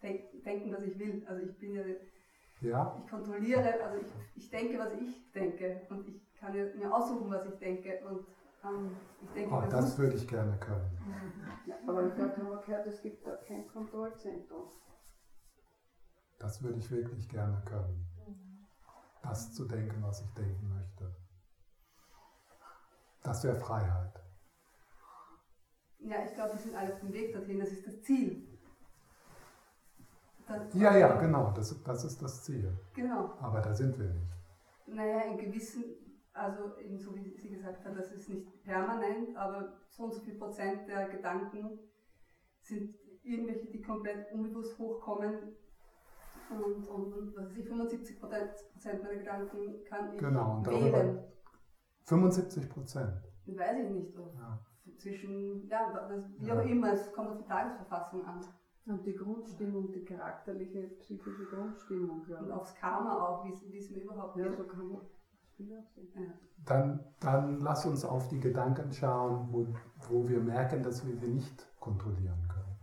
denk, 0.06 0.44
denken, 0.44 0.74
was 0.74 0.84
ich 0.84 0.98
will. 1.00 1.26
Also 1.28 1.46
ich 1.46 1.58
bin 1.58 1.74
ja, 1.74 1.84
ja. 2.62 2.98
ich 3.04 3.10
kontrolliere, 3.10 3.84
also 3.84 3.98
ich, 4.00 4.44
ich 4.44 4.50
denke, 4.50 4.80
was 4.80 4.94
ich 4.94 5.32
denke 5.34 5.82
und 5.90 6.08
ich 6.08 6.36
kann 6.36 6.54
mir 6.54 6.94
aussuchen, 6.94 7.30
was 7.30 7.46
ich 7.46 7.58
denke 7.60 8.00
und 8.08 8.26
ähm, 8.64 8.96
ich 9.22 9.30
denke, 9.32 9.56
oh, 9.56 9.70
das 9.70 9.98
würde 9.98 10.16
ich 10.16 10.28
gerne 10.28 10.58
können. 10.60 10.98
Ja, 11.66 11.76
aber 11.88 12.08
ich 12.08 12.14
habe 12.14 12.38
wir 12.38 12.62
gehört, 12.66 12.88
es 12.88 13.02
gibt 13.02 13.26
da 13.26 13.36
kein 13.48 13.68
Kontrollzentrum. 13.68 14.70
Das 16.40 16.62
würde 16.62 16.80
ich 16.80 16.92
wirklich 16.92 17.28
gerne 17.30 17.62
können. 17.66 18.06
Das 19.24 19.54
zu 19.54 19.66
denken, 19.66 20.04
was 20.04 20.22
ich 20.22 20.34
denken 20.34 20.70
möchte. 20.70 21.16
Das 23.24 23.44
wäre 23.44 23.56
Freiheit. 23.56 24.22
Ja, 26.00 26.18
ich 26.24 26.36
glaube, 26.36 26.54
wir 26.54 26.60
sind 26.60 26.76
alle 26.76 26.94
auf 26.94 27.00
dem 27.00 27.12
Weg 27.12 27.34
dorthin. 27.34 27.60
Das 27.60 27.72
ist 27.72 27.88
das 27.88 28.04
Ziel. 28.04 28.55
Das 30.48 30.74
ja, 30.74 30.98
ja, 30.98 31.16
genau. 31.16 31.52
Das, 31.52 31.82
das 31.84 32.04
ist 32.04 32.22
das 32.22 32.44
Ziel. 32.44 32.72
Genau. 32.94 33.34
Aber 33.42 33.62
da 33.62 33.74
sind 33.74 33.98
wir 33.98 34.08
nicht. 34.08 34.32
Naja, 34.88 35.22
in 35.22 35.38
gewissen, 35.38 35.84
also 36.34 36.78
eben 36.78 37.00
so 37.00 37.16
wie 37.16 37.36
Sie 37.38 37.50
gesagt 37.50 37.84
haben, 37.84 37.96
das 37.96 38.12
ist 38.12 38.30
nicht 38.30 38.64
permanent, 38.64 39.36
aber 39.36 39.74
so 39.90 40.04
und 40.04 40.14
so 40.14 40.22
viel 40.22 40.36
Prozent 40.36 40.88
der 40.88 41.10
Gedanken 41.10 41.80
sind 42.62 42.94
irgendwelche, 43.24 43.68
die 43.72 43.82
komplett 43.82 44.32
unbewusst 44.32 44.78
hochkommen. 44.78 45.56
Und, 46.52 46.88
und, 46.88 47.14
und 47.14 47.36
was 47.36 47.46
weiß 47.46 47.58
ich, 47.58 47.68
75 47.68 48.20
Prozent 48.20 49.04
meiner 49.04 49.16
Gedanken 49.16 49.84
kann 49.86 50.14
ich 50.14 50.20
genau, 50.20 50.58
und 50.58 50.68
wählen. 50.68 51.24
75 52.04 52.70
Prozent. 52.70 53.14
Weiß 53.48 53.78
ich 53.84 53.90
nicht. 53.90 54.16
Ja. 54.16 54.60
Zwischen, 54.98 55.68
ja, 55.68 56.10
wie 56.38 56.52
auch 56.52 56.64
immer, 56.64 56.94
es 56.94 57.12
kommt 57.14 57.30
auf 57.30 57.38
die 57.38 57.48
Tagesverfassung 57.48 58.24
an. 58.26 58.46
Und 58.86 59.06
die 59.06 59.16
Grundstimmung, 59.16 59.92
die 59.92 60.06
charakterliche, 60.06 60.90
psychische 61.00 61.46
Grundstimmung. 61.46 62.24
Ja. 62.30 62.40
Und 62.40 62.52
aufs 62.52 62.76
Karma 62.76 63.28
auch, 63.28 63.46
wie 63.46 63.78
es 63.78 63.90
mir 63.90 64.04
überhaupt 64.04 64.38
ja, 64.38 64.52
so 64.52 64.64
kann 64.64 64.88
man 64.88 65.02
dann, 66.66 67.00
dann 67.20 67.62
lass 67.62 67.86
uns 67.86 68.04
auf 68.04 68.28
die 68.28 68.40
Gedanken 68.40 68.92
schauen, 68.92 69.48
wo, 69.52 69.68
wo 70.10 70.28
wir 70.28 70.40
merken, 70.40 70.84
dass 70.84 71.06
wir 71.06 71.16
sie 71.16 71.28
nicht 71.28 71.68
kontrollieren 71.80 72.48
können. 72.50 72.78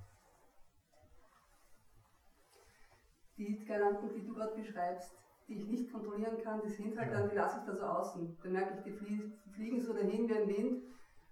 Die 3.36 3.64
Gedanken, 3.64 4.10
die 4.14 4.24
du 4.24 4.34
gerade 4.34 4.54
beschreibst, 4.54 5.18
die 5.48 5.54
ich 5.54 5.66
nicht 5.66 5.92
kontrollieren 5.92 6.38
kann, 6.42 6.60
die 6.64 6.70
sind 6.70 6.96
halt 6.96 7.10
ja. 7.10 7.18
dann, 7.18 7.28
die 7.28 7.34
lasse 7.34 7.58
ich 7.58 7.66
da 7.66 7.76
so 7.76 7.84
außen. 7.84 8.38
Dann 8.42 8.52
merke 8.52 8.78
ich, 8.78 8.84
die 8.84 9.32
fliegen 9.50 9.80
so 9.80 9.92
dahin 9.92 10.28
wie 10.28 10.34
ein 10.34 10.48
Wind, 10.48 10.82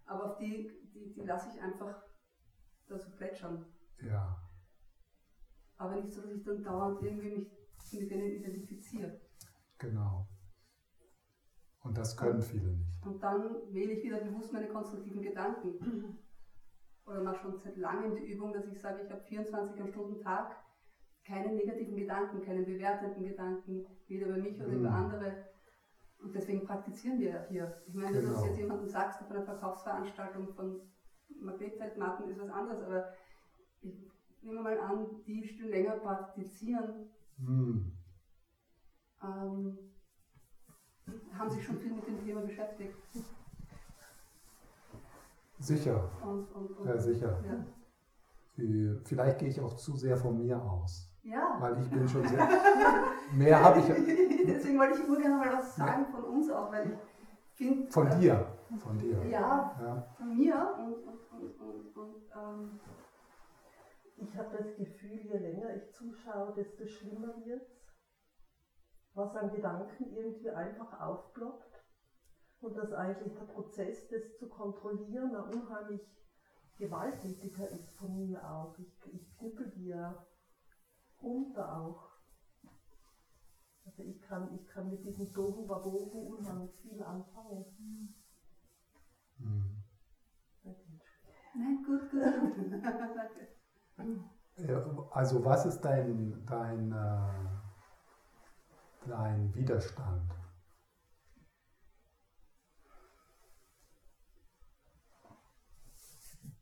aber 0.07 0.25
auf 0.33 0.39
die, 0.39 0.71
die, 0.93 1.13
die 1.13 1.23
lasse 1.23 1.49
ich 1.55 1.63
einfach 1.63 2.03
da 2.89 2.99
so 2.99 3.11
plätschern. 3.13 3.65
Ja. 4.03 4.37
Aber 5.81 5.97
nicht 5.97 6.13
so, 6.13 6.21
dass 6.21 6.33
ich 6.33 6.45
dann 6.45 6.63
dauernd 6.63 7.03
irgendwie 7.03 7.31
mich 7.31 7.49
mit 7.93 8.11
denen 8.11 8.31
identifiziere. 8.33 9.19
Genau. 9.79 10.29
Und 11.83 11.97
das 11.97 12.15
können 12.15 12.43
viele 12.43 12.71
nicht. 12.71 13.03
Und 13.03 13.23
dann 13.23 13.57
wähle 13.73 13.95
ich 13.95 14.05
wieder 14.05 14.19
bewusst 14.19 14.53
meine 14.53 14.69
konstruktiven 14.69 15.23
Gedanken. 15.23 16.19
Oder 17.07 17.23
mache 17.23 17.39
schon 17.39 17.59
seit 17.59 17.79
langem 17.79 18.15
die 18.15 18.31
Übung, 18.31 18.53
dass 18.53 18.67
ich 18.67 18.79
sage, 18.79 19.03
ich 19.03 19.11
habe 19.11 19.23
24 19.23 19.89
Stunden 19.89 20.21
Tag 20.21 20.55
keine 21.25 21.55
negativen 21.55 21.97
Gedanken, 21.97 22.43
keine 22.43 22.63
bewertenden 22.63 23.25
Gedanken, 23.25 23.87
weder 24.07 24.27
über 24.27 24.37
mich 24.37 24.61
oder 24.61 24.69
mhm. 24.69 24.81
über 24.81 24.91
andere. 24.91 25.47
Und 26.19 26.35
deswegen 26.35 26.67
praktizieren 26.67 27.19
wir 27.21 27.31
ja 27.31 27.47
hier. 27.49 27.83
Ich 27.87 27.95
meine, 27.95 28.13
genau. 28.13 28.19
wenn 28.19 28.27
du 28.27 28.33
das 28.33 28.43
genau. 28.43 28.53
jetzt 28.53 28.59
jemandem 28.59 28.89
sagst 28.91 29.23
auf 29.23 29.31
einer 29.31 29.45
Verkaufsveranstaltung 29.45 30.53
von 30.53 30.83
Magnetfeldmatten 31.41 32.29
ist 32.29 32.39
was 32.39 32.51
anderes, 32.51 32.83
aber 32.83 33.15
ich 33.81 34.11
nehme 34.43 34.61
mal 34.63 34.79
an, 34.79 35.07
die 35.27 35.47
schon 35.47 35.69
länger 35.69 35.93
praktizieren, 35.93 37.11
mhm. 37.39 37.93
ähm, 39.23 39.79
haben 41.33 41.51
sich 41.51 41.65
schon 41.65 41.79
viel 41.79 41.93
mit 41.93 42.07
dem 42.07 42.25
Thema 42.25 42.41
beschäftigt. 42.43 42.95
Sicher. 45.59 46.11
Und, 46.25 46.51
und, 46.53 46.71
und, 46.79 46.87
ja, 46.87 46.99
sicher. 46.99 47.39
Ja. 47.45 47.65
Vielleicht 49.05 49.39
gehe 49.39 49.49
ich 49.49 49.61
auch 49.61 49.75
zu 49.75 49.97
sehr 49.97 50.17
von 50.17 50.39
mir 50.39 50.61
aus. 50.61 51.11
Ja. 51.23 51.57
Weil 51.61 51.81
ich 51.81 51.91
bin 51.91 52.09
schon 52.09 52.27
sehr. 52.27 52.49
mehr 53.33 53.63
habe 53.63 53.81
ich. 53.81 53.87
Deswegen 54.47 54.79
wollte 54.79 55.01
ich 55.01 55.07
nur 55.07 55.19
gerne 55.19 55.37
mal 55.37 55.53
was 55.53 55.77
sagen 55.77 56.07
von 56.07 56.25
uns 56.25 56.51
auch, 56.51 56.71
weil 56.73 56.93
ich 56.93 56.99
finde. 57.55 57.91
Von 57.91 58.07
äh, 58.07 58.19
dir. 58.19 58.47
Von 58.79 58.99
dir. 58.99 59.23
Ja, 59.29 59.77
ja. 59.83 60.07
von 60.17 60.37
mir 60.37 60.77
und, 60.79 60.95
und, 60.95 61.61
und, 61.61 61.97
und 61.97 62.23
ähm, 62.35 62.81
ich 64.21 64.37
habe 64.37 64.53
das 64.53 64.77
Gefühl, 64.77 65.23
je 65.23 65.37
länger 65.37 65.75
ich 65.75 65.91
zuschaue, 65.93 66.53
desto 66.53 66.85
schlimmer 66.85 67.39
wird 67.39 67.63
es 67.63 67.81
was 69.15 69.35
an 69.35 69.51
Gedanken 69.51 70.13
irgendwie 70.13 70.51
einfach 70.51 71.01
aufploppt 71.01 71.83
und 72.61 72.77
dass 72.77 72.93
eigentlich 72.93 73.35
der 73.35 73.45
Prozess, 73.45 74.07
das 74.09 74.21
zu 74.39 74.47
kontrollieren, 74.47 75.35
ein 75.35 75.55
unheimlich 75.55 76.03
gewalttätiger 76.79 77.69
ist 77.69 77.89
von 77.97 78.17
mir 78.17 78.49
auch. 78.49 78.77
Ich, 78.79 78.89
ich 79.13 79.37
knüppel 79.39 79.69
dir 79.71 80.17
runter 81.23 81.75
auch. 81.75 82.11
Also 83.85 84.03
ich 84.03 84.21
kann, 84.23 84.55
ich 84.55 84.67
kann 84.69 84.89
mit 84.89 85.03
diesem 85.03 85.31
Tohu 85.33 85.69
Wabohu 85.69 86.35
unheimlich 86.35 86.73
viel 86.81 87.03
anfangen. 87.03 87.67
Mhm. 87.79 88.11
Nein, 91.55 91.83
gut, 91.85 92.09
gut. 92.11 93.51
ja, 94.57 95.09
also 95.13 95.45
was 95.45 95.67
ist 95.67 95.81
dein, 95.81 96.45
dein 96.47 96.93
äh 96.93 97.51
dein 99.07 99.55
Widerstand? 99.55 100.31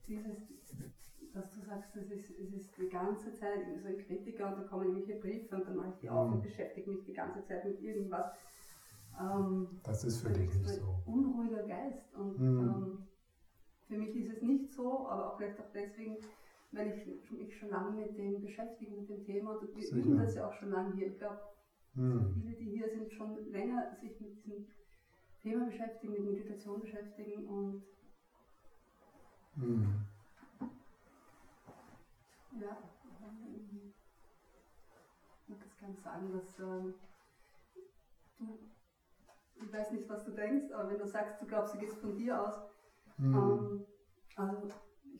Dieses, 0.07 0.49
was 1.35 1.51
du 1.51 1.61
sagst, 1.61 1.95
das 1.95 2.11
ist, 2.11 2.31
es 2.31 2.53
ist 2.55 2.77
die 2.79 2.89
ganze 2.89 3.35
Zeit 3.35 3.61
so 3.83 3.89
ein 3.89 3.99
Kritiker 3.99 4.49
und 4.49 4.63
da 4.63 4.63
kommen 4.67 4.87
irgendwelche 4.87 5.21
Briefe 5.21 5.57
und 5.57 5.67
dann 5.67 5.77
mache 5.77 5.91
ich 5.91 5.99
die 6.01 6.09
auf 6.11 6.31
und 6.31 6.39
mhm. 6.39 6.43
beschäftige 6.43 6.91
mich 6.91 7.05
die 7.05 7.13
ganze 7.13 7.45
Zeit 7.45 7.65
mit 7.65 7.81
irgendwas. 7.81 8.33
Ähm, 9.21 9.81
das 9.83 10.05
ist 10.05 10.23
für 10.23 10.31
dich 10.31 10.55
nicht 10.55 10.81
so. 10.81 11.03
Unruhiger 11.05 11.65
Geist 11.65 12.15
und 12.15 12.41
mhm. 12.41 12.59
ähm, 12.59 13.07
für 13.87 13.99
mich 13.99 14.17
ist 14.17 14.37
es 14.37 14.43
nicht 14.43 14.73
so, 14.73 15.09
aber 15.09 15.33
auch 15.33 15.37
vielleicht 15.37 15.61
auch 15.61 15.71
deswegen, 15.75 16.17
weil 16.73 16.89
ich 16.89 17.31
mich 17.31 17.57
schon 17.59 17.71
lange 17.71 17.97
mit 17.97 18.17
dem 18.19 18.41
beschäftige, 18.41 18.93
mit 18.93 19.09
dem 19.09 19.25
Thema 19.25 19.53
und 19.53 19.75
wir 19.75 19.91
üben 19.91 20.19
das 20.19 20.35
ja 20.35 20.47
auch 20.47 20.53
schon 20.55 20.71
lange 20.71 20.95
hier. 20.95 21.09
Ich 21.09 21.19
glaube, 21.19 21.41
hm. 21.95 22.33
Viele, 22.35 22.55
die 22.55 22.71
hier 22.71 22.89
sind, 22.91 23.13
schon 23.13 23.51
länger 23.51 23.97
sich 24.01 24.21
mit 24.21 24.37
diesem 24.37 24.65
Thema 25.43 25.65
beschäftigen, 25.65 26.13
mit 26.13 26.25
Meditation 26.25 26.81
beschäftigen 26.81 27.45
und 27.45 27.83
hm. 29.57 29.87
ja, 32.61 32.77
kann 35.79 35.97
sagen, 36.03 36.33
dass 36.33 36.59
ähm, 36.59 36.95
du, 38.39 38.59
ich 39.57 39.73
weiß 39.73 39.93
nicht, 39.93 40.09
was 40.09 40.25
du 40.25 40.33
denkst, 40.33 40.71
aber 40.73 40.89
wenn 40.89 40.99
du 40.99 41.07
sagst, 41.07 41.41
du 41.41 41.47
glaubst, 41.47 41.75
du 41.75 41.79
gehst 41.79 41.99
von 41.99 42.17
dir 42.17 42.41
aus, 42.41 42.55
mhm. 43.17 43.35
ähm, 43.35 43.85
also 44.37 44.69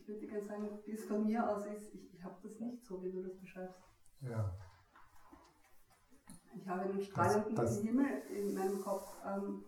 ich 0.09 0.15
würde 0.15 0.27
gerne 0.27 0.47
sagen, 0.47 0.79
wie 0.87 0.93
es 0.93 1.05
von 1.05 1.25
mir 1.25 1.47
aus 1.47 1.67
ist, 1.67 1.95
ich, 1.95 2.15
ich 2.15 2.25
habe 2.25 2.37
das 2.43 2.59
nicht 2.61 2.83
so, 2.85 3.03
wie 3.03 3.11
du 3.11 3.23
das 3.23 3.37
beschreibst. 3.39 3.79
Ja. 4.23 4.57
Ich 6.57 6.67
habe 6.67 6.83
einen 6.83 7.03
strahlenden 7.03 7.55
das, 7.55 7.77
das, 7.77 7.83
Himmel 7.83 8.23
in 8.35 8.55
meinem 8.55 8.81
Kopf. 8.81 9.15
Ähm, 9.27 9.65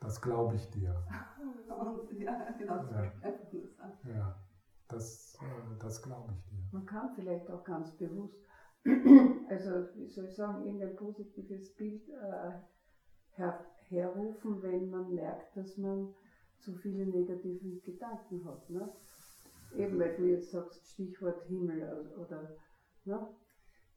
das 0.00 0.20
glaube 0.20 0.56
ich 0.56 0.70
dir. 0.70 0.96
Und, 1.78 2.10
ja, 2.18 2.50
genau, 2.58 2.78
das 2.78 2.90
ja. 2.90 4.10
Ja, 4.10 4.36
das, 4.88 5.38
äh, 5.42 5.78
das 5.78 6.02
glaube 6.02 6.32
ich 6.32 6.42
dir. 6.44 6.62
Man 6.72 6.86
kann 6.86 7.14
vielleicht 7.14 7.50
auch 7.50 7.62
ganz 7.62 7.90
bewusst, 7.98 8.42
also 9.48 9.88
wie 9.94 10.08
soll 10.08 10.24
ich 10.24 10.34
sagen, 10.34 10.64
irgendein 10.64 10.96
positives 10.96 11.76
Bild 11.76 12.08
äh, 12.08 12.52
her 13.32 13.66
herrufen, 13.88 14.62
wenn 14.62 14.88
man 14.88 15.12
merkt, 15.14 15.56
dass 15.56 15.76
man 15.76 16.14
zu 16.60 16.74
viele 16.76 17.06
negative 17.06 17.80
Gedanken 17.80 18.44
hat. 18.44 18.70
Ne? 18.70 18.88
Eben, 19.76 19.98
weil 19.98 20.16
du 20.16 20.24
jetzt 20.24 20.50
sagst, 20.50 20.86
Stichwort 20.88 21.42
Himmel 21.44 22.10
oder. 22.18 22.56
Ne? 23.04 23.28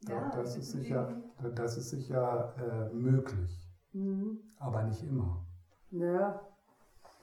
Ja, 0.07 0.29
das, 0.31 0.57
ist 0.57 0.71
sicher, 0.71 1.15
das 1.55 1.77
ist 1.77 1.89
sicher 1.91 2.89
äh, 2.91 2.93
möglich, 2.93 3.69
mhm. 3.93 4.39
aber 4.59 4.83
nicht 4.83 5.01
immer. 5.03 5.45
Ja, 5.91 6.41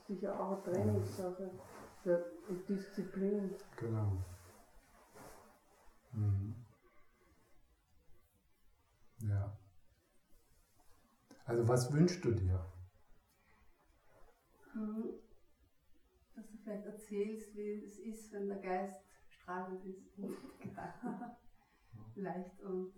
sicher 0.07 0.39
auch 0.39 0.63
eine 0.65 0.73
Trainingssache 0.73 1.51
und 2.49 2.67
Disziplin. 2.67 3.53
Genau. 3.77 4.17
Mhm. 6.13 6.55
Ja. 9.19 9.55
Also 11.45 11.67
was 11.67 11.93
wünschst 11.93 12.23
du 12.25 12.31
dir? 12.31 12.65
Mhm. 14.73 15.20
Vielleicht 16.63 16.85
erzählst, 16.85 17.55
wie 17.55 17.83
es 17.83 17.97
ist, 17.99 18.31
wenn 18.33 18.47
der 18.47 18.59
Geist 18.59 18.95
strahlend 19.27 19.83
ist 19.85 20.17
und 20.17 20.33
leicht 22.15 22.61
und 22.61 22.93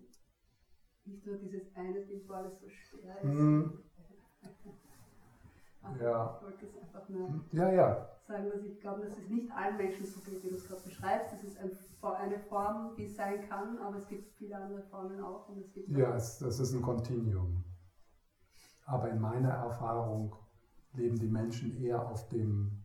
nicht 1.05 1.25
nur 1.25 1.35
dieses 1.37 1.75
eine 1.75 1.99
Bild, 2.01 2.27
wo 2.27 2.33
alles 2.33 2.59
so 2.59 2.69
schwer 2.69 3.17
ist. 3.21 3.23
Mhm. 3.23 3.79
ja. 6.01 6.35
Ich 6.37 6.43
wollte 6.43 6.65
es 6.65 6.77
einfach 6.77 7.09
nur 7.09 7.43
ja, 7.51 7.71
ja. 7.71 8.09
sagen, 8.27 8.49
dass 8.49 8.63
ich 8.63 8.79
glaube, 8.79 9.01
dass 9.01 9.17
es 9.17 9.29
nicht 9.29 9.51
allen 9.51 9.77
Menschen 9.77 10.05
so 10.05 10.21
geht, 10.21 10.43
wie 10.43 10.49
du 10.49 10.55
es 10.55 10.65
gerade 10.67 10.83
beschreibst. 10.83 11.33
Es 11.33 11.43
ist 11.43 11.57
ein, 11.57 11.71
eine 12.01 12.39
Form, 12.39 12.95
wie 12.95 13.05
es 13.05 13.15
sein 13.15 13.47
kann, 13.47 13.77
aber 13.79 13.97
es 13.97 14.07
gibt 14.07 14.31
viele 14.37 14.57
andere 14.57 14.83
Formen 14.83 15.21
auch. 15.21 15.49
Und 15.49 15.59
es 15.59 15.73
gibt 15.73 15.89
ja, 15.89 16.15
es, 16.15 16.39
das 16.39 16.59
ist 16.59 16.73
ein 16.73 16.81
Kontinuum. 16.81 17.63
Aber 18.85 19.09
in 19.09 19.19
meiner 19.19 19.49
Erfahrung 19.49 20.35
leben 20.93 21.17
die 21.17 21.27
Menschen 21.27 21.75
eher 21.81 22.05
auf 22.07 22.27
dem, 22.29 22.82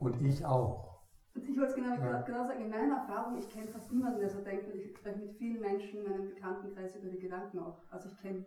und 0.00 0.20
ich 0.22 0.44
auch, 0.44 0.90
ich 1.34 1.56
wollte 1.56 1.70
es 1.70 1.74
genau, 1.74 1.94
ja. 1.94 2.22
genau 2.22 2.44
sagen, 2.44 2.62
in 2.62 2.70
meiner 2.70 2.96
Erfahrung, 2.96 3.38
ich 3.38 3.48
kenne 3.48 3.68
fast 3.68 3.92
niemanden, 3.92 4.18
der 4.18 4.30
so 4.30 4.40
denkt, 4.40 4.72
und 4.72 4.80
ich 4.80 4.96
spreche 4.96 5.20
mit 5.20 5.36
vielen 5.36 5.60
Menschen 5.60 6.00
in 6.00 6.10
meinem 6.10 6.28
Bekanntenkreis 6.34 6.96
über 6.96 7.08
die 7.08 7.20
Gedanken 7.20 7.60
auch. 7.60 7.82
Also 7.90 8.08
ich 8.08 8.16
kenne, 8.20 8.44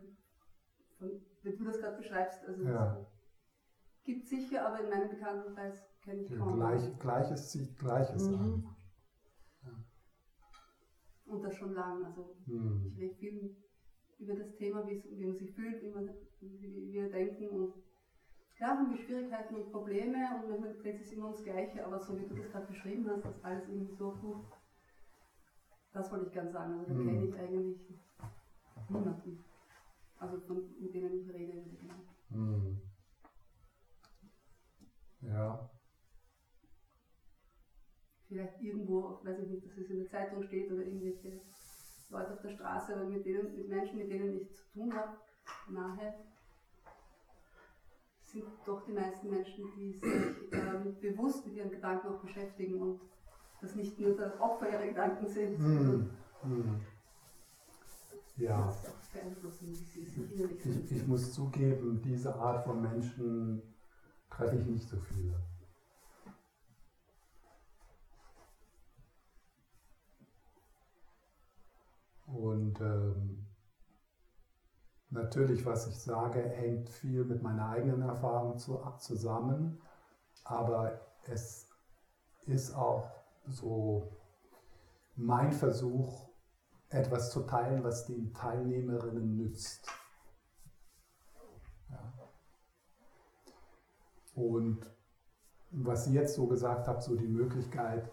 wenn 1.00 1.58
du 1.58 1.64
das 1.64 1.80
gerade 1.80 1.98
beschreibst, 1.98 2.44
also 2.46 2.64
ja. 2.64 2.98
es 3.96 4.04
gibt 4.04 4.28
sicher, 4.28 4.68
aber 4.68 4.82
in 4.82 4.90
meinem 4.90 5.10
Bekanntenkreis 5.10 5.82
kenne 6.02 6.24
ich 6.24 6.38
kaum. 6.38 6.56
Gleich, 6.56 7.00
Gleiches 7.00 7.52
zieht 7.52 7.78
Gleiches 7.78 8.28
mhm. 8.28 8.36
an. 8.36 8.76
Und 11.26 11.42
das 11.42 11.56
schon 11.56 11.74
lange. 11.74 12.06
Also 12.06 12.36
mhm. 12.46 12.86
ich 12.86 12.98
rede 12.98 13.16
viel 13.16 13.56
über 14.20 14.36
das 14.36 14.54
Thema, 14.56 14.86
wie, 14.86 15.26
man 15.26 15.38
sich 15.38 15.52
fühlt, 15.54 15.82
wie, 15.82 15.90
man, 15.90 16.10
wie 16.42 16.92
wir 16.92 17.10
denken 17.10 17.48
und 17.50 17.74
Klar 18.64 18.78
haben 18.78 18.92
wir 18.92 18.98
Schwierigkeiten 18.98 19.56
und 19.56 19.72
Probleme 19.72 20.38
und 20.38 20.48
manchmal 20.48 20.74
dreht 20.78 20.98
sich 20.98 21.12
immer 21.12 21.26
ums 21.26 21.44
Gleiche, 21.44 21.86
aber 21.86 22.00
so 22.00 22.18
wie 22.18 22.26
du 22.26 22.34
das 22.34 22.50
gerade 22.50 22.66
beschrieben 22.68 23.10
hast, 23.12 23.26
dass 23.26 23.44
alles 23.44 23.68
irgendwie 23.68 23.92
so 23.92 24.12
gut, 24.12 24.46
das 25.92 26.10
wollte 26.10 26.28
ich 26.28 26.34
ganz 26.34 26.54
sagen. 26.54 26.72
Also 26.80 26.94
da 26.94 26.94
mhm. 26.94 27.06
kenne 27.06 27.26
ich 27.26 27.36
eigentlich 27.38 27.94
niemanden. 28.88 29.44
Also 30.18 30.38
von, 30.48 30.64
mit 30.80 30.94
denen 30.94 31.20
ich 31.20 31.34
rede. 31.34 31.62
Mhm. 32.30 32.82
Ja. 35.20 35.70
Vielleicht 38.30 38.62
irgendwo, 38.62 39.20
weiß 39.24 39.40
ich 39.40 39.48
nicht, 39.50 39.66
dass 39.66 39.78
es 39.78 39.90
in 39.90 39.98
der 39.98 40.08
Zeitung 40.08 40.42
steht 40.42 40.72
oder 40.72 40.86
irgendwelche 40.86 41.42
Leute 42.12 42.32
auf 42.32 42.40
der 42.40 42.50
Straße, 42.52 42.96
aber 42.96 43.10
mit, 43.10 43.26
denen, 43.26 43.58
mit 43.58 43.68
Menschen, 43.68 43.98
mit 43.98 44.10
denen 44.10 44.40
ich 44.40 44.54
zu 44.54 44.64
tun 44.72 44.96
habe, 44.96 45.18
nahe 45.68 46.14
sind 48.34 48.46
doch 48.66 48.84
die 48.86 48.94
meisten 48.94 49.30
Menschen, 49.30 49.66
die 49.78 49.94
sich 49.94 50.02
ähm, 50.52 50.96
bewusst 51.00 51.46
mit 51.46 51.56
ihren 51.56 51.70
Gedanken 51.70 52.08
auch 52.08 52.20
beschäftigen 52.20 52.82
und 52.82 53.00
das 53.62 53.76
nicht 53.76 54.00
nur 54.00 54.16
das 54.16 54.40
Opfer 54.40 54.72
ihrer 54.72 54.88
Gedanken 54.88 55.28
sind. 55.28 55.58
Hm. 55.58 56.10
Hm. 56.42 56.82
Ja. 58.38 58.76
Ich, 60.64 60.92
ich, 60.92 61.08
muss 61.08 61.34
zugeben, 61.34 62.02
diese 62.04 62.34
Art 62.36 62.66
von 62.66 62.82
Menschen 62.82 63.62
treffe 64.32 64.58
ich 64.58 64.66
nicht 64.66 64.90
so 64.90 64.98
viele. 64.98 65.36
Und 72.26 72.82
ähm, 72.82 73.43
Natürlich, 75.14 75.64
was 75.64 75.86
ich 75.88 76.02
sage, 76.02 76.42
hängt 76.42 76.90
viel 76.90 77.24
mit 77.24 77.44
meiner 77.44 77.70
eigenen 77.70 78.02
Erfahrung 78.02 78.58
zu, 78.58 78.80
zusammen, 78.98 79.80
aber 80.44 81.00
es 81.28 81.70
ist 82.48 82.74
auch 82.76 83.12
so 83.46 84.18
mein 85.16 85.52
Versuch, 85.52 86.30
etwas 86.90 87.30
zu 87.32 87.42
teilen, 87.42 87.84
was 87.84 88.08
den 88.08 88.34
Teilnehmerinnen 88.34 89.36
nützt. 89.36 89.88
Ja. 91.90 92.14
Und 94.34 94.80
was 95.70 96.06
Sie 96.06 96.14
jetzt 96.14 96.34
so 96.34 96.48
gesagt 96.48 96.88
haben, 96.88 97.02
so 97.02 97.16
die 97.16 97.28
Möglichkeit, 97.28 98.12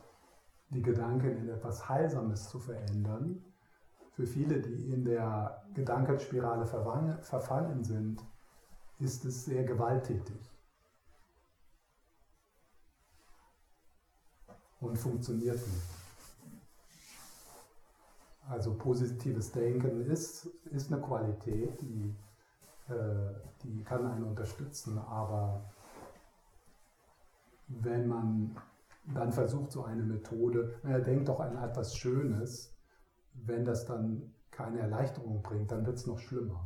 die 0.68 0.82
Gedanken 0.82 1.34
in 1.34 1.48
etwas 1.48 1.88
Heilsames 1.88 2.50
zu 2.50 2.58
verändern, 2.58 3.42
für 4.20 4.26
viele, 4.26 4.60
die 4.60 4.92
in 4.92 5.04
der 5.04 5.62
Gedankenspirale 5.72 6.66
verfallen 6.66 7.82
sind, 7.82 8.20
ist 8.98 9.24
es 9.24 9.46
sehr 9.46 9.64
gewalttätig 9.64 10.36
und 14.80 14.98
funktioniert 14.98 15.56
nicht. 15.56 16.00
Also 18.50 18.74
positives 18.74 19.52
Denken 19.52 20.02
ist, 20.02 20.46
ist 20.70 20.92
eine 20.92 21.00
Qualität, 21.00 21.80
die, 21.80 22.14
äh, 22.88 23.32
die 23.62 23.82
kann 23.84 24.06
einen 24.06 24.24
unterstützen, 24.24 24.98
aber 24.98 25.64
wenn 27.68 28.06
man 28.06 28.56
dann 29.14 29.32
versucht, 29.32 29.72
so 29.72 29.84
eine 29.84 30.02
Methode, 30.02 30.78
naja, 30.82 30.98
denkt 30.98 31.28
doch 31.28 31.40
an 31.40 31.56
etwas 31.56 31.96
Schönes, 31.96 32.74
wenn 33.46 33.64
das 33.64 33.86
dann 33.86 34.34
keine 34.50 34.80
Erleichterung 34.80 35.42
bringt, 35.42 35.70
dann 35.70 35.86
wird 35.86 35.96
es 35.96 36.06
noch 36.06 36.18
schlimmer. 36.18 36.64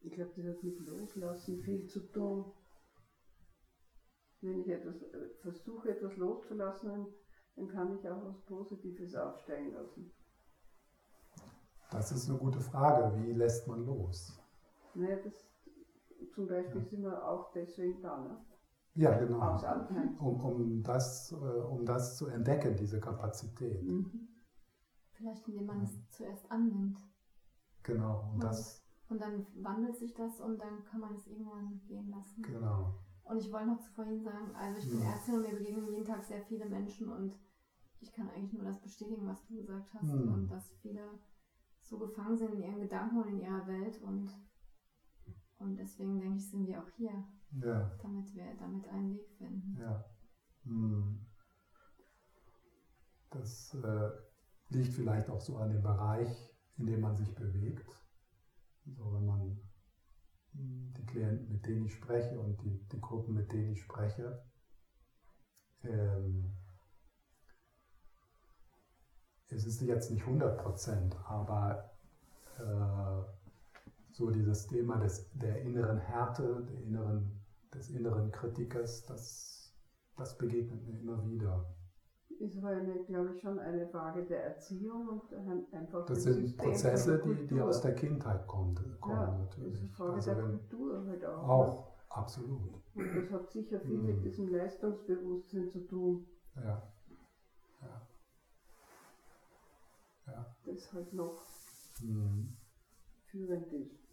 Ich 0.00 0.12
glaube, 0.12 0.32
das 0.36 0.46
hat 0.46 0.62
mit 0.62 0.78
Loslassen 0.80 1.62
viel 1.62 1.86
zu 1.86 2.00
tun. 2.12 2.52
Wenn 4.40 4.60
ich 4.60 4.68
etwas 4.68 5.02
äh, 5.02 5.28
versuche, 5.40 5.88
etwas 5.90 6.16
loszulassen, 6.16 7.06
dann 7.56 7.68
kann 7.68 7.98
ich 7.98 8.08
auch 8.08 8.22
was 8.24 8.40
Positives 8.42 9.14
aufsteigen 9.14 9.72
lassen. 9.72 10.12
Das 11.90 12.12
ist 12.12 12.28
eine 12.28 12.38
gute 12.38 12.60
Frage. 12.60 13.16
Wie 13.22 13.32
lässt 13.32 13.66
man 13.66 13.86
los? 13.86 14.38
Naja, 14.94 15.16
das, 15.16 15.32
zum 16.34 16.46
Beispiel 16.48 16.82
ja. 16.82 16.86
sind 16.88 17.02
wir 17.02 17.26
auch 17.26 17.52
deswegen 17.52 18.02
da. 18.02 18.18
Ne? 18.18 18.44
Ja, 18.94 19.18
genau. 19.18 19.58
Um, 20.20 20.40
um, 20.40 20.82
das, 20.82 21.32
äh, 21.32 21.34
um 21.34 21.84
das 21.84 22.16
zu 22.16 22.28
entdecken, 22.28 22.76
diese 22.76 23.00
Kapazität. 23.00 23.82
Mhm. 23.82 24.28
Vielleicht 25.12 25.48
indem 25.48 25.66
man 25.66 25.82
es 25.82 26.08
zuerst 26.10 26.50
annimmt. 26.50 26.98
Genau. 27.82 28.30
Und, 28.32 28.42
das, 28.42 28.84
und 29.08 29.20
dann 29.20 29.46
wandelt 29.54 29.96
sich 29.96 30.14
das 30.14 30.40
und 30.40 30.58
dann 30.58 30.84
kann 30.84 31.00
man 31.00 31.14
es 31.14 31.26
irgendwann 31.26 31.80
gehen 31.86 32.08
lassen. 32.08 32.42
Genau. 32.42 32.94
Und 33.24 33.38
ich 33.38 33.50
wollte 33.52 33.68
noch 33.68 33.80
zu 33.80 33.90
vorhin 33.92 34.22
sagen, 34.22 34.54
also 34.54 34.78
ich 34.78 34.90
bin 34.90 35.00
ja. 35.00 35.12
Ärztin 35.12 35.34
und 35.34 35.42
mir 35.42 35.56
begegnen 35.56 35.86
jeden 35.86 36.04
Tag 36.04 36.22
sehr 36.24 36.42
viele 36.42 36.66
Menschen 36.66 37.08
und 37.08 37.34
ich 38.00 38.12
kann 38.12 38.28
eigentlich 38.30 38.52
nur 38.52 38.64
das 38.64 38.80
bestätigen, 38.80 39.26
was 39.26 39.44
du 39.46 39.56
gesagt 39.56 39.92
hast. 39.94 40.12
Mhm. 40.12 40.32
Und 40.32 40.48
dass 40.48 40.70
viele 40.82 41.18
so 41.80 41.98
gefangen 41.98 42.36
sind 42.36 42.54
in 42.54 42.62
ihren 42.62 42.80
Gedanken 42.80 43.18
und 43.18 43.28
in 43.28 43.40
ihrer 43.40 43.66
Welt 43.66 44.00
und, 44.02 44.30
und 45.58 45.76
deswegen 45.76 46.20
denke 46.20 46.36
ich, 46.36 46.50
sind 46.50 46.66
wir 46.66 46.80
auch 46.80 46.88
hier 46.96 47.24
ja. 47.62 47.90
Damit 48.02 48.34
wir 48.34 48.54
damit 48.58 48.88
einen 48.88 49.14
Weg 49.14 49.30
finden. 49.38 49.76
Ja. 49.80 50.04
Hm. 50.64 51.26
Das 53.30 53.74
äh, 53.74 54.10
liegt 54.68 54.94
vielleicht 54.94 55.28
auch 55.28 55.40
so 55.40 55.56
an 55.56 55.70
dem 55.70 55.82
Bereich, 55.82 56.54
in 56.76 56.86
dem 56.86 57.00
man 57.00 57.16
sich 57.16 57.34
bewegt. 57.34 57.88
So, 58.86 59.12
wenn 59.14 59.26
man 59.26 59.58
die 60.52 61.06
Klienten, 61.06 61.50
mit 61.50 61.66
denen 61.66 61.86
ich 61.86 61.94
spreche 61.94 62.38
und 62.38 62.60
die, 62.62 62.86
die 62.92 63.00
Gruppen, 63.00 63.34
mit 63.34 63.50
denen 63.52 63.72
ich 63.72 63.82
spreche, 63.82 64.44
ähm, 65.82 66.52
es 69.48 69.64
ist 69.66 69.80
jetzt 69.82 70.10
nicht 70.10 70.22
100 70.22 70.58
Prozent, 70.62 71.16
aber 71.26 71.90
äh, 72.58 73.22
so 74.12 74.30
dieses 74.30 74.66
Thema 74.66 74.98
des, 74.98 75.30
der 75.32 75.62
inneren 75.62 75.98
Härte, 75.98 76.64
der 76.68 76.80
inneren, 76.82 77.43
des 77.74 77.90
inneren 77.90 78.30
Kritikers, 78.32 79.04
das, 79.06 79.74
das 80.16 80.38
begegnet 80.38 80.86
mir 80.86 80.98
immer 81.00 81.24
wieder. 81.24 81.74
Ist 82.40 82.58
aber, 82.58 82.68
eine, 82.68 83.04
glaube 83.04 83.32
ich, 83.34 83.40
schon 83.40 83.58
eine 83.58 83.86
Frage 83.88 84.24
der 84.24 84.44
Erziehung 84.44 85.08
und 85.08 85.72
einfach 85.72 86.04
Das 86.06 86.24
sind 86.24 86.34
System 86.34 86.66
Prozesse, 86.66 87.22
die, 87.24 87.46
die 87.46 87.60
aus 87.60 87.80
der 87.80 87.94
Kindheit 87.94 88.46
kommen, 88.48 88.74
kommen 89.00 89.14
ja, 89.14 89.38
natürlich. 89.38 89.72
Das 89.72 89.82
ist 89.82 89.82
eine 89.82 89.92
Frage 89.92 90.14
also 90.14 90.34
der 90.34 90.44
Kultur 90.44 91.06
halt 91.06 91.24
auch. 91.24 91.48
Auch, 91.48 91.86
ne? 91.86 91.92
absolut. 92.08 92.82
Und 92.94 93.16
das 93.16 93.30
hat 93.30 93.50
sicher 93.50 93.80
viel 93.80 93.98
mhm. 93.98 94.06
mit 94.06 94.24
diesem 94.24 94.48
Leistungsbewusstsein 94.48 95.70
zu 95.70 95.86
tun. 95.86 96.26
Ja. 96.56 96.82
Ja. 97.82 98.08
ja. 100.26 100.56
Das 100.66 100.92
halt 100.92 101.12
noch 101.12 101.40
mhm. 102.02 102.56
führend 103.26 103.72
ist. 103.72 104.04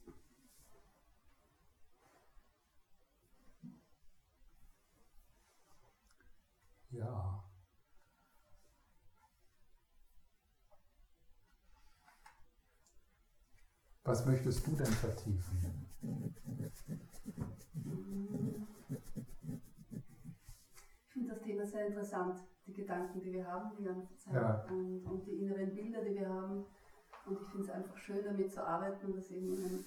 Ja. 6.91 7.41
Was 14.03 14.25
möchtest 14.25 14.65
du 14.65 14.71
denn 14.71 14.87
vertiefen? 14.87 15.87
Ich 21.05 21.13
finde 21.13 21.33
das 21.33 21.41
Thema 21.41 21.65
sehr 21.65 21.87
interessant, 21.87 22.39
die 22.65 22.73
Gedanken, 22.73 23.21
die 23.21 23.31
wir 23.31 23.45
haben 23.45 23.75
die 23.77 23.83
ganze 23.83 24.17
Zeit 24.17 24.33
ja. 24.33 24.65
und, 24.71 25.05
und, 25.05 25.27
die 25.27 25.43
inneren 25.43 25.75
Bilder, 25.75 26.03
die 26.03 26.15
wir 26.15 26.27
haben. 26.27 26.65
Und 27.27 27.41
ich 27.41 27.47
finde 27.49 27.67
es 27.67 27.69
einfach 27.69 27.97
schön, 27.97 28.25
damit 28.25 28.51
zu 28.51 28.65
arbeiten 28.65 29.05
und 29.05 29.17
das 29.17 29.29
eben 29.29 29.53
in, 29.53 29.85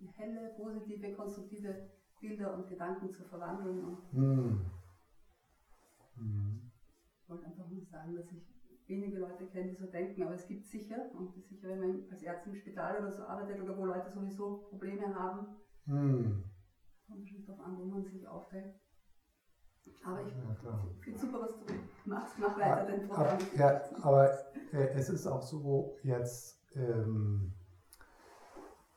in 0.00 0.08
helle, 0.16 0.54
positive, 0.56 1.12
konstruktive 1.12 1.90
Bilder 2.20 2.54
und 2.54 2.66
Gedanken 2.68 3.10
zu 3.10 3.24
verwandeln. 3.24 3.84
Und 3.84 4.12
hm. 4.12 4.66
Ich 7.22 7.28
wollte 7.28 7.46
einfach 7.46 7.68
nur 7.68 7.84
sagen, 7.84 8.16
dass 8.16 8.32
ich 8.32 8.49
wenige 8.90 9.18
Leute 9.18 9.46
kenne, 9.46 9.70
die 9.70 9.76
so 9.76 9.86
denken, 9.86 10.22
aber 10.22 10.34
es 10.34 10.46
gibt 10.46 10.66
sicher, 10.66 11.10
und 11.14 11.32
sicher, 11.32 11.68
wenn 11.68 11.80
man 11.80 12.02
als 12.10 12.26
Arzt 12.26 12.46
im 12.46 12.54
Spital 12.54 12.98
oder 12.98 13.10
so 13.10 13.22
arbeitet 13.22 13.62
oder 13.62 13.76
wo 13.76 13.86
Leute 13.86 14.10
sowieso 14.10 14.66
Probleme 14.68 15.14
haben, 15.14 15.46
mhm. 15.86 16.44
kommt 17.06 17.28
schon 17.28 17.46
darauf 17.46 17.60
an, 17.60 17.78
wo 17.78 17.84
man 17.84 18.04
sich 18.04 18.26
aufhält. 18.26 18.74
Aber 20.04 20.22
ich 20.22 20.34
ja, 20.34 20.84
finde 21.00 21.18
super, 21.18 21.40
was 21.40 21.58
du 21.58 21.74
machst. 22.04 22.38
Mach 22.38 22.58
weiter 22.58 22.86
den 22.86 23.08
Programm. 23.08 23.38
Ja, 23.56 23.80
aber 24.02 24.30
äh, 24.72 24.88
es 24.94 25.08
ist 25.08 25.26
auch 25.26 25.42
so 25.42 25.96
jetzt 26.02 26.62
ähm, 26.74 27.52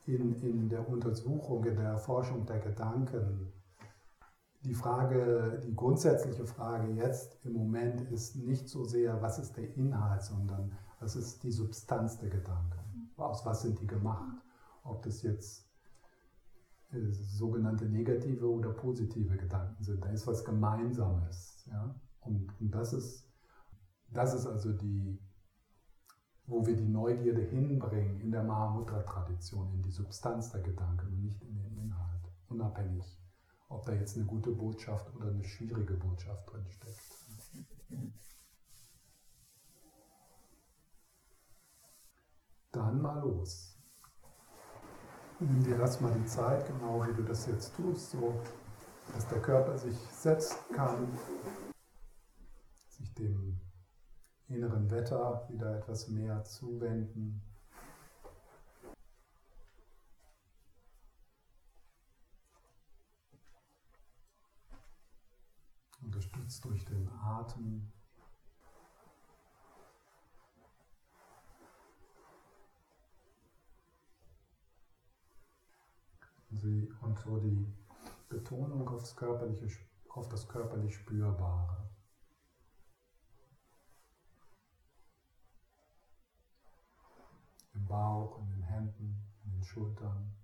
in, 0.06 0.42
in 0.42 0.70
der 0.70 0.88
Untersuchung, 0.88 1.64
in 1.66 1.76
der 1.76 1.90
Erforschung 1.90 2.46
der 2.46 2.60
Gedanken, 2.60 3.52
die 4.64 4.74
Frage, 4.74 5.62
die 5.64 5.76
grundsätzliche 5.76 6.46
Frage 6.46 6.94
jetzt 6.94 7.38
im 7.44 7.54
Moment 7.54 8.02
ist 8.12 8.36
nicht 8.38 8.70
so 8.70 8.86
sehr, 8.86 9.22
was 9.22 9.38
ist 9.38 9.58
der 9.58 9.76
Inhalt, 9.76 10.24
sondern 10.24 10.72
was 11.00 11.16
ist 11.16 11.44
die 11.44 11.52
Substanz 11.52 12.18
der 12.18 12.30
Gedanken? 12.30 13.12
Aus 13.18 13.46
was 13.46 13.62
sind 13.62 13.80
die 13.82 13.88
gemacht? 13.88 14.42
Ob 14.84 15.04
das 15.04 15.22
jetzt 15.22 15.68
äh, 16.92 17.12
sogenannte 17.12 17.86
negative 17.86 18.50
oder 18.50 18.70
positive 18.70 19.36
Gedanken 19.36 19.84
sind. 19.84 20.04
Da 20.04 20.10
ist 20.10 20.28
was 20.28 20.46
Gemeinsames. 20.46 21.66
Ja? 21.70 21.94
Und, 22.22 22.50
und 22.62 22.72
das, 22.72 22.94
ist, 22.94 23.28
das 24.12 24.34
ist 24.34 24.48
also 24.48 24.72
die, 24.72 25.20
wo 26.46 26.66
wir 26.66 26.76
die 26.76 26.88
Neugierde 26.88 27.42
hinbringen 27.42 28.22
in 28.22 28.32
der 28.32 28.44
Mahamudra-Tradition, 28.44 29.74
in 29.74 29.84
die 29.84 29.92
Substanz 29.92 30.52
der 30.52 30.62
Gedanken 30.62 31.08
und 31.08 31.22
nicht 31.22 31.44
in 31.44 31.56
den 31.58 31.78
Inhalt, 31.78 32.32
unabhängig 32.48 33.23
ob 33.70 33.86
da 33.86 33.94
jetzt 33.94 34.16
eine 34.16 34.26
gute 34.26 34.52
Botschaft 34.52 35.14
oder 35.16 35.30
eine 35.30 35.44
schwierige 35.44 35.94
Botschaft 35.96 36.52
drin 36.52 36.66
steckt. 36.70 37.00
Dann 42.72 43.02
mal 43.02 43.20
los. 43.20 43.78
Nimm 45.40 45.64
dir 45.64 45.80
erstmal 45.80 46.14
die 46.14 46.26
Zeit, 46.26 46.66
genau 46.66 47.06
wie 47.06 47.14
du 47.14 47.24
das 47.24 47.46
jetzt 47.48 47.76
tust, 47.76 48.12
so 48.12 48.40
dass 49.14 49.28
der 49.28 49.42
Körper 49.42 49.78
sich 49.78 49.98
setzen 49.98 50.58
kann, 50.74 51.08
sich 52.88 53.14
dem 53.14 53.60
inneren 54.48 54.90
Wetter 54.90 55.48
wieder 55.50 55.78
etwas 55.78 56.08
mehr 56.08 56.44
zuwenden. 56.46 57.42
Unterstützt 66.04 66.64
durch 66.66 66.84
den 66.86 67.10
Atem. 67.10 67.92
Und 76.50 77.20
so 77.20 77.38
die 77.40 77.68
Betonung 78.30 78.88
aufs 78.88 79.16
körperliche, 79.16 79.68
auf 80.10 80.30
das 80.30 80.48
körperlich 80.48 80.96
Spürbare. 80.96 81.90
Im 87.74 87.86
Bauch, 87.86 88.40
in 88.40 88.50
den 88.52 88.62
Händen, 88.64 89.18
in 89.46 89.52
den 89.52 89.64
Schultern. 89.64 90.43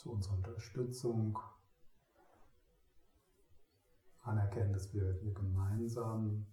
Zu 0.00 0.12
unserer 0.12 0.36
Unterstützung 0.36 1.38
anerkennen, 4.22 4.72
dass 4.72 4.94
wir 4.94 5.12
hier 5.20 5.34
gemeinsam 5.34 6.46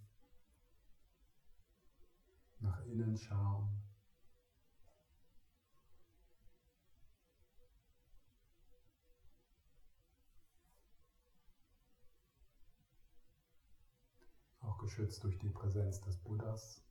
nach 2.60 2.84
innen 2.88 3.16
schauen. 3.16 3.70
Auch 14.60 14.78
geschützt 14.80 15.24
durch 15.24 15.38
die 15.38 15.50
Präsenz 15.50 16.02
des 16.02 16.18
Buddhas. 16.18 16.87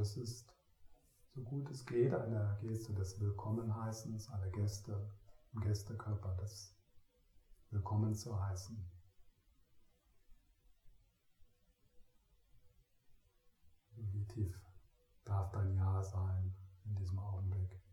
Das 0.00 0.16
ist, 0.16 0.50
so 1.34 1.42
gut 1.42 1.70
es 1.70 1.84
geht, 1.84 2.14
eine 2.14 2.58
Geste 2.62 2.94
des 2.94 3.20
Willkommenheißens, 3.20 4.30
alle 4.30 4.50
Gäste 4.50 5.12
im 5.52 5.60
Gästekörper 5.60 6.34
des 6.36 6.74
Willkommen 7.68 8.14
zu 8.14 8.42
heißen. 8.42 8.82
Wie 13.96 14.24
tief 14.24 14.58
darf 15.24 15.52
dein 15.52 15.76
Ja 15.76 16.02
sein 16.02 16.56
in 16.86 16.94
diesem 16.94 17.18
Augenblick? 17.18 17.89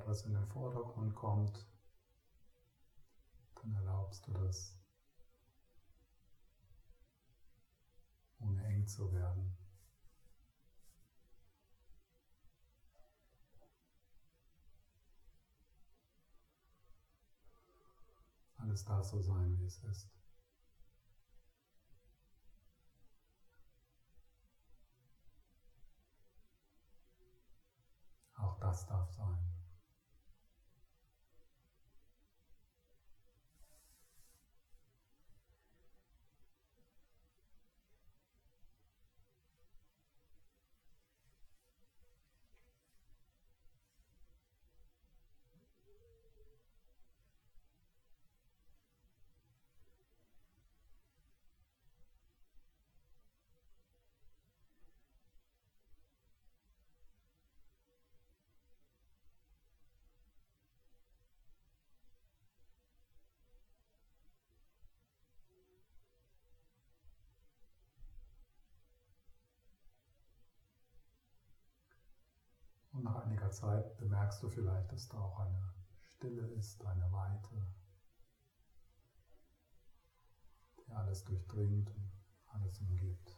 Etwas 0.00 0.24
in 0.24 0.32
den 0.32 0.46
Vordergrund 0.46 1.14
kommt, 1.14 1.66
dann 3.56 3.74
erlaubst 3.74 4.26
du 4.26 4.32
das, 4.32 4.74
ohne 8.40 8.64
eng 8.64 8.86
zu 8.86 9.12
werden. 9.12 9.54
Alles 18.56 18.84
darf 18.84 19.04
so 19.04 19.20
sein, 19.20 19.58
wie 19.58 19.64
es 19.64 19.82
ist. 19.84 20.08
Auch 28.36 28.58
das 28.58 28.86
darf 28.86 29.10
sein. 29.10 29.38
Und 72.92 73.04
nach 73.04 73.19
einiger 73.30 73.50
Zeit 73.52 73.96
bemerkst 73.98 74.42
du 74.42 74.48
vielleicht, 74.48 74.90
dass 74.90 75.08
da 75.08 75.18
auch 75.18 75.38
eine 75.38 75.72
Stille 76.02 76.46
ist, 76.48 76.84
eine 76.84 77.10
Weite, 77.12 77.64
die 80.78 80.92
alles 80.92 81.24
durchdringt 81.24 81.88
und 81.90 82.10
alles 82.48 82.80
umgibt. 82.80 83.36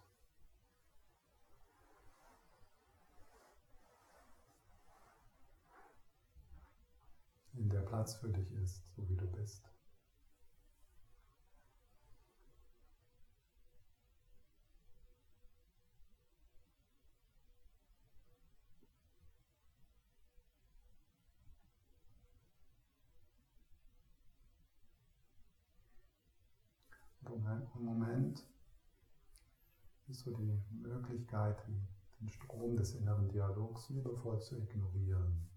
In 7.55 7.69
der 7.69 7.83
Platz 7.83 8.15
für 8.15 8.31
dich 8.31 8.51
ist, 8.53 8.83
so 8.97 9.07
wie 9.11 9.17
du 9.17 9.27
bist. 9.27 9.69
Im 27.22 27.22
Moment 27.75 28.47
ist 30.09 30.21
so 30.21 30.37
die 30.37 30.61
Möglichkeit, 30.71 31.67
den 31.67 32.29
Strom 32.29 32.77
des 32.77 32.95
inneren 32.95 33.29
Dialogs 33.29 33.89
liebevoll 33.89 34.41
zu 34.41 34.59
ignorieren. 34.59 35.49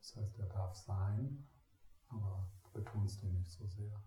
Das 0.00 0.16
heißt, 0.16 0.38
er 0.38 0.46
darf 0.46 0.74
sein, 0.74 1.46
aber 2.08 2.50
du 2.64 2.70
betonst 2.80 3.22
ihn 3.22 3.34
nicht 3.34 3.50
so 3.50 3.66
sehr. 3.66 4.02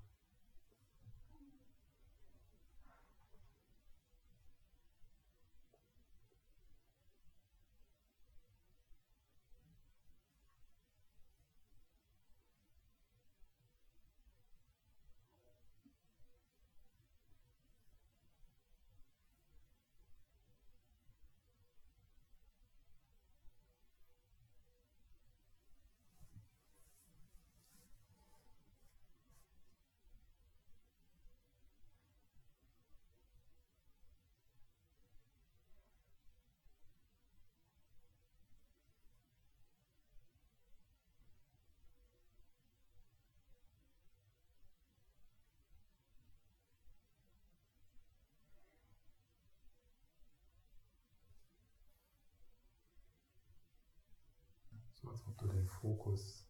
Als 55.11 55.27
ob 55.27 55.37
du 55.37 55.47
den 55.47 55.67
Fokus 55.67 56.47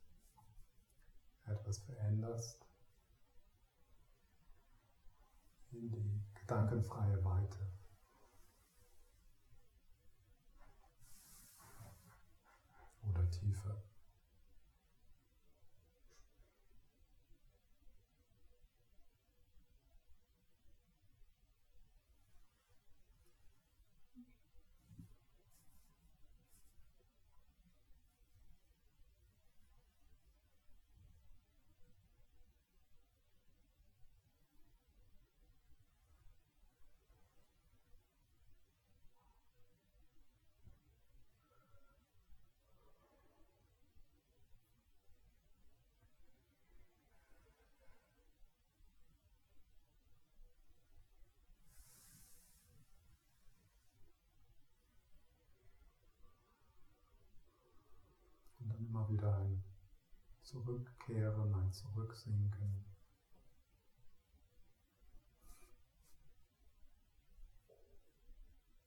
etwas 1.45 1.79
veränderst 1.79 2.63
in 5.71 5.89
die 5.89 6.21
gedankenfreie 6.39 7.23
Weite. 7.23 7.57
Oder 13.03 13.29
Tiefe. 13.31 13.90
Immer 59.01 59.09
wieder 59.09 59.35
ein 59.37 59.63
Zurückkehren, 60.43 61.55
ein 61.55 61.71
Zurücksinken. 61.71 62.85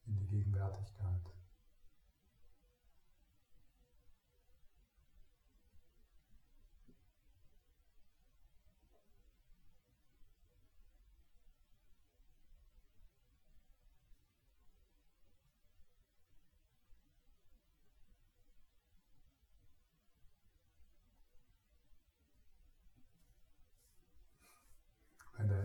In 0.07 0.17
die 0.19 0.27
Gegenwärtigkeit. 0.27 1.35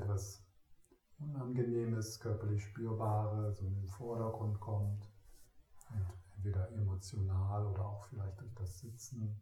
etwas 0.10 0.43
Unangenehmes, 2.00 2.20
körperlich 2.20 2.64
Spürbare 2.64 3.54
so 3.54 3.66
in 3.66 3.76
den 3.76 3.88
Vordergrund 3.88 4.60
kommt, 4.60 5.12
entweder 6.36 6.72
emotional 6.72 7.66
oder 7.68 7.86
auch 7.86 8.06
vielleicht 8.06 8.39
durch 8.39 8.54
das 8.56 8.80
Sitzen. 8.80 9.41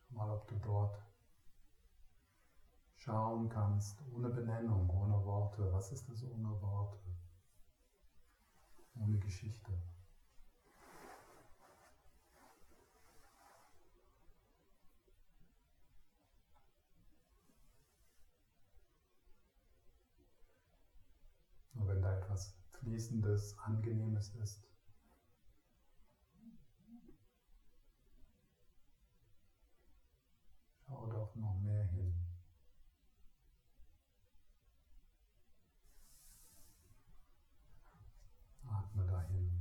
Schau 0.00 0.14
mal, 0.14 0.30
ob 0.30 0.48
du 0.48 0.56
dort 0.56 1.02
schauen 2.96 3.48
kannst, 3.48 4.02
ohne 4.12 4.30
Benennung, 4.30 4.88
ohne 4.90 5.22
Worte. 5.24 5.70
Was 5.72 5.92
ist 5.92 6.08
das 6.08 6.22
ohne 6.24 6.60
Worte? 6.62 6.98
Ohne 8.94 9.18
Geschichte. 9.18 9.72
Fließendes, 22.80 23.58
Angenehmes 23.58 24.34
ist. 24.36 24.62
Schau 30.86 31.06
doch 31.06 31.34
noch 31.36 31.58
mehr 31.60 31.84
hin. 31.84 32.14
Atme 38.64 39.06
dahin. 39.06 39.58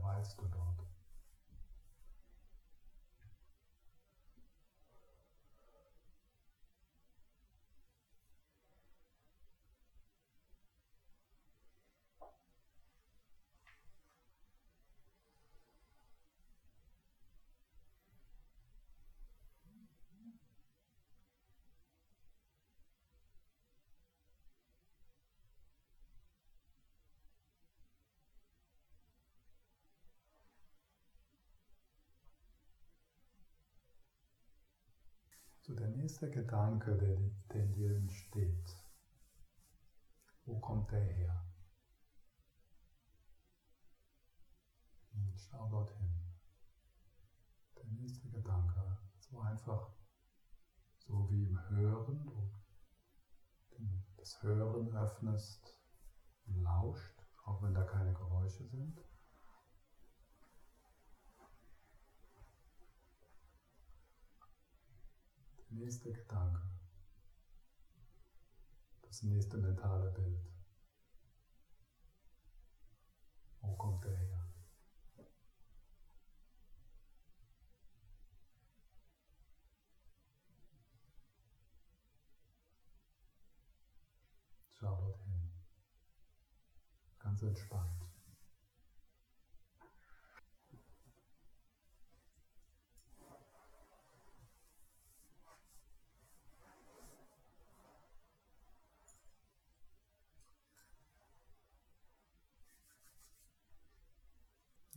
Weißt 0.00 0.40
du 0.40 0.46
dort. 0.46 0.86
So 35.64 35.74
der 35.74 35.88
nächste 35.90 36.28
Gedanke, 36.28 36.96
der, 36.96 37.16
der 37.52 37.66
dir 37.66 37.94
entsteht, 37.94 38.76
wo 40.44 40.58
kommt 40.58 40.90
der 40.90 41.04
her? 41.04 41.46
Und 45.14 45.38
schau 45.38 45.68
dorthin. 45.68 46.20
Der 47.76 47.84
nächste 47.84 48.28
Gedanke, 48.28 48.98
so 49.20 49.38
einfach, 49.38 49.92
so 50.98 51.30
wie 51.30 51.44
im 51.44 51.70
Hören, 51.70 52.26
du 53.70 54.02
das 54.16 54.42
Hören 54.42 54.92
öffnest 54.96 55.78
und 56.46 56.60
lauscht, 56.60 57.24
auch 57.44 57.62
wenn 57.62 57.74
da 57.74 57.84
keine 57.84 58.12
Geräusche 58.12 58.66
sind. 58.66 59.00
Nächste 65.72 66.12
Gedanke, 66.12 66.62
das 69.02 69.22
nächste 69.22 69.56
mentale 69.58 70.10
Bild. 70.10 70.40
Wo 73.60 73.76
kommt 73.76 74.04
er 74.04 74.16
her? 74.16 74.52
Schau 84.70 84.96
dorthin. 84.96 85.50
Ganz 87.18 87.42
entspannt. 87.42 88.02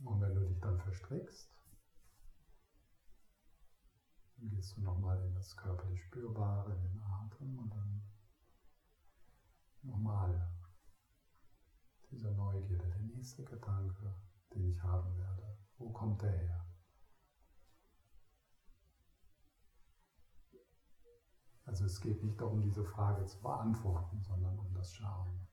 Und 0.04 0.20
wenn 0.20 0.34
du 0.34 0.46
verstrickst, 1.06 1.50
dann 4.36 4.50
gehst 4.50 4.76
du 4.76 4.82
nochmal 4.82 5.22
in 5.24 5.34
das 5.34 5.56
körperlich 5.56 6.02
Spürbare, 6.04 6.74
in 6.74 6.82
den 6.82 7.02
Atem 7.02 7.58
und 7.58 7.70
dann 7.70 8.02
nochmal 9.82 10.52
dieser 12.10 12.32
Neugierde, 12.32 12.88
der 12.88 12.98
nächste 12.98 13.44
Gedanke, 13.44 14.14
den 14.52 14.70
ich 14.70 14.82
haben 14.82 15.16
werde. 15.16 15.58
Wo 15.78 15.90
kommt 15.90 16.22
der 16.22 16.32
her? 16.32 16.66
Also 21.64 21.84
es 21.84 22.00
geht 22.00 22.22
nicht 22.22 22.40
darum, 22.40 22.62
diese 22.62 22.84
Frage 22.84 23.26
zu 23.26 23.40
beantworten, 23.40 24.22
sondern 24.22 24.58
um 24.58 24.72
das 24.72 24.94
Schauen. 24.94 25.46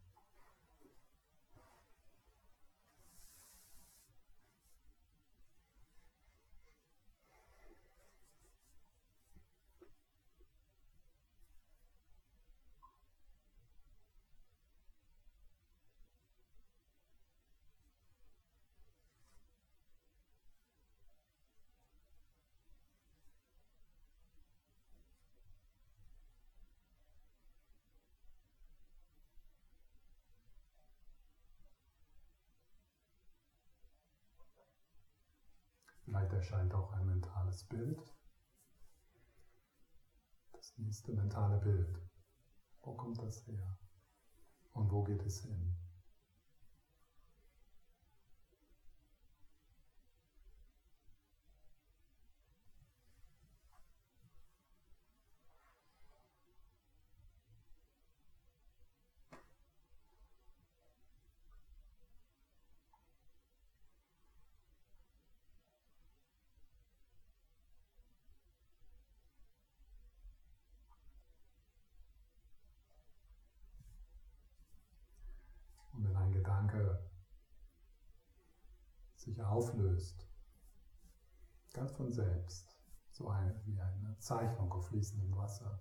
Vielleicht 36.14 36.33
erscheint 36.44 36.74
auch 36.74 36.92
ein 36.92 37.06
mentales 37.06 37.64
Bild. 37.70 38.04
Das 40.52 40.78
nächste 40.78 41.14
mentale 41.14 41.58
Bild. 41.60 42.02
Wo 42.82 42.96
kommt 42.96 43.22
das 43.22 43.48
her? 43.48 43.78
Und 44.74 44.92
wo 44.92 45.04
geht 45.04 45.26
es 45.26 45.40
hin? 45.40 45.74
Sich 79.34 79.44
auflöst. 79.44 80.28
Ganz 81.74 81.92
von 81.94 82.12
selbst. 82.12 82.78
So 83.12 83.26
wie 83.66 83.80
eine 83.80 84.18
Zeichnung 84.20 84.72
auf 84.72 84.88
fließendem 84.88 85.36
Wasser. 85.36 85.80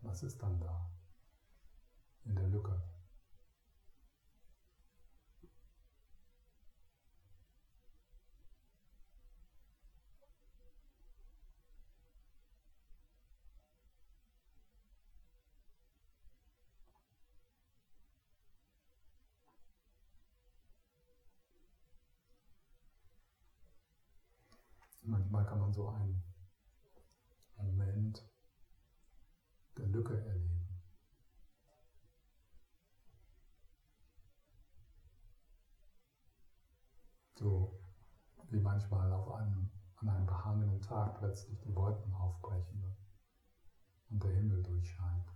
Was 0.00 0.22
ist 0.22 0.42
dann 0.42 0.60
da? 0.60 0.90
In 2.24 2.36
der 2.36 2.48
Lücke. 2.48 2.82
Manchmal 25.34 25.50
kann 25.50 25.60
man 25.62 25.72
so 25.72 25.88
einen 25.88 26.22
Moment 27.56 28.24
der 29.76 29.86
Lücke 29.86 30.16
erleben. 30.16 30.80
So 37.34 37.80
wie 38.50 38.60
manchmal 38.60 39.12
auf 39.12 39.32
einem, 39.32 39.72
an 39.96 40.08
einem 40.08 40.26
behangenen 40.26 40.80
Tag 40.80 41.18
plötzlich 41.18 41.58
die 41.62 41.74
Wolken 41.74 42.14
aufbrechen 42.14 42.96
und 44.10 44.22
der 44.22 44.30
Himmel 44.30 44.62
durchscheint. 44.62 45.32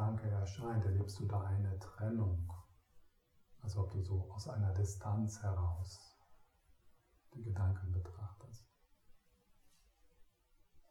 Gedanke 0.00 0.30
erscheint, 0.30 0.82
erlebst 0.86 1.20
du 1.20 1.26
da 1.26 1.42
eine 1.42 1.78
Trennung, 1.78 2.50
als 3.60 3.76
ob 3.76 3.90
du 3.90 4.00
so 4.00 4.30
aus 4.32 4.48
einer 4.48 4.72
Distanz 4.72 5.42
heraus 5.42 6.16
die 7.34 7.42
Gedanken 7.42 7.92
betrachtest. 7.92 8.66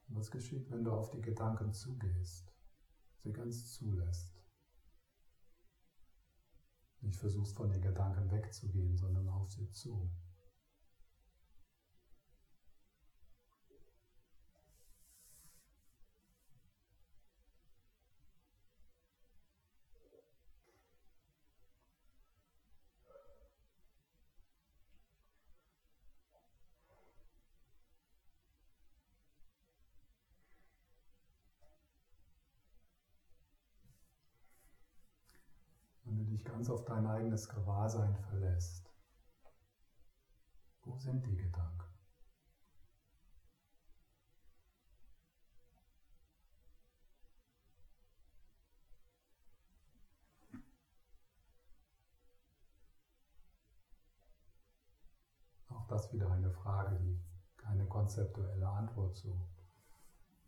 Und 0.07 0.15
was 0.15 0.29
geschieht, 0.29 0.69
wenn 0.69 0.83
du 0.83 0.91
auf 0.91 1.09
die 1.09 1.21
Gedanken 1.21 1.73
zugehst, 1.73 2.53
sie 3.23 3.33
ganz 3.33 3.73
zulässt? 3.73 4.39
Nicht 7.01 7.17
versuchst 7.17 7.57
von 7.57 7.71
den 7.71 7.81
Gedanken 7.81 8.29
wegzugehen, 8.29 8.95
sondern 8.95 9.27
auf 9.29 9.49
sie 9.49 9.71
zu. 9.71 10.07
Dich 36.39 36.45
ganz 36.45 36.69
auf 36.69 36.85
dein 36.85 37.05
eigenes 37.05 37.49
Gewahrsein 37.49 38.15
verlässt. 38.15 38.89
Wo 40.83 40.97
sind 40.97 41.25
die 41.25 41.35
Gedanken? 41.35 41.85
Auch 55.69 55.87
das 55.87 56.11
wieder 56.13 56.31
eine 56.31 56.51
Frage, 56.51 56.97
die 56.99 57.19
keine 57.57 57.85
konzeptuelle 57.85 58.67
Antwort 58.67 59.15
sucht, 59.17 59.63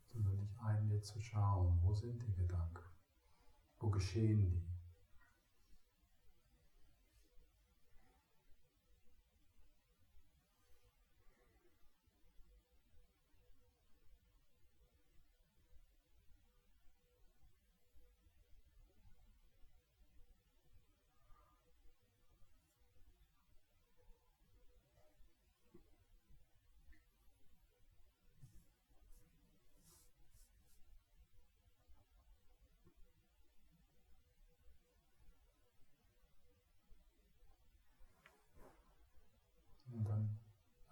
sondern 0.05 0.37
dich 0.37 0.59
einlädt 0.61 1.05
zu 1.05 1.19
schauen, 1.21 1.79
wo 1.83 1.93
sind 1.93 2.21
die 2.23 2.33
Gedanken? 2.33 2.83
Wo 3.79 3.89
geschehen 3.89 4.45
die? 4.45 4.70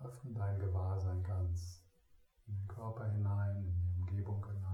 Öffne 0.03 0.33
dein 0.33 0.59
Gewahrsein 0.59 1.23
ganz 1.23 1.83
in 2.47 2.55
den 2.55 2.67
Körper 2.67 3.05
hinein, 3.11 3.57
in 3.57 3.73
die 3.75 3.93
Umgebung 3.99 4.45
hinein. 4.45 4.68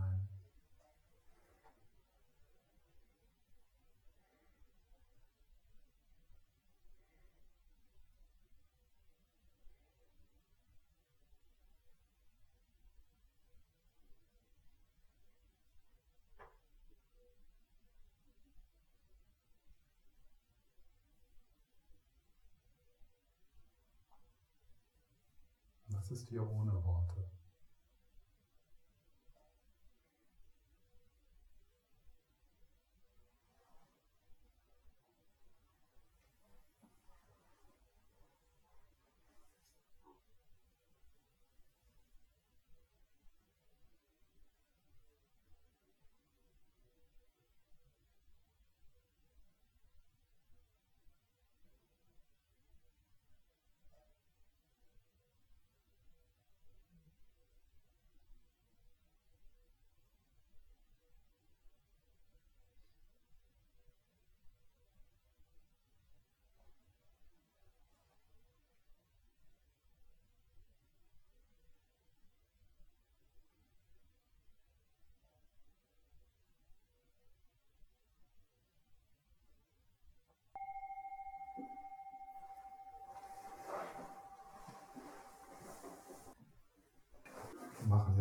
Was 26.06 26.12
ist 26.12 26.30
hier 26.30 26.48
ohne 26.48 26.72
Worte? 26.84 27.28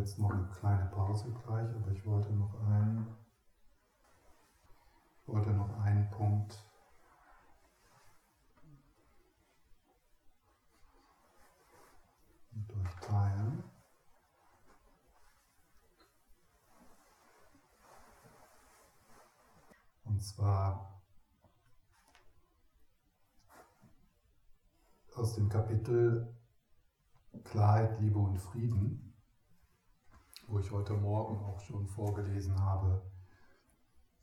Jetzt 0.05 0.18
noch 0.18 0.32
eine 0.32 0.46
kleine 0.48 0.84
Pause 0.90 1.32
gleich, 1.32 1.74
aber 1.74 1.90
ich 1.90 2.05
wollte 2.05 2.30
noch 2.34 2.61
einen, 2.61 3.07
wollte 5.24 5.50
noch 5.52 5.78
einen 5.80 6.11
Punkt 6.11 6.62
durchteilen. 12.68 13.64
Und 20.05 20.22
zwar 20.22 21.02
aus 25.14 25.34
dem 25.34 25.48
Kapitel 25.48 26.36
Klarheit, 27.42 27.98
Liebe 28.00 28.18
und 28.18 28.36
Frieden, 28.36 29.13
wo 30.47 30.59
ich 30.59 30.70
heute 30.70 30.95
Morgen 30.95 31.38
auch 31.45 31.61
schon 31.61 31.86
vorgelesen 31.86 32.59
habe. 32.61 33.03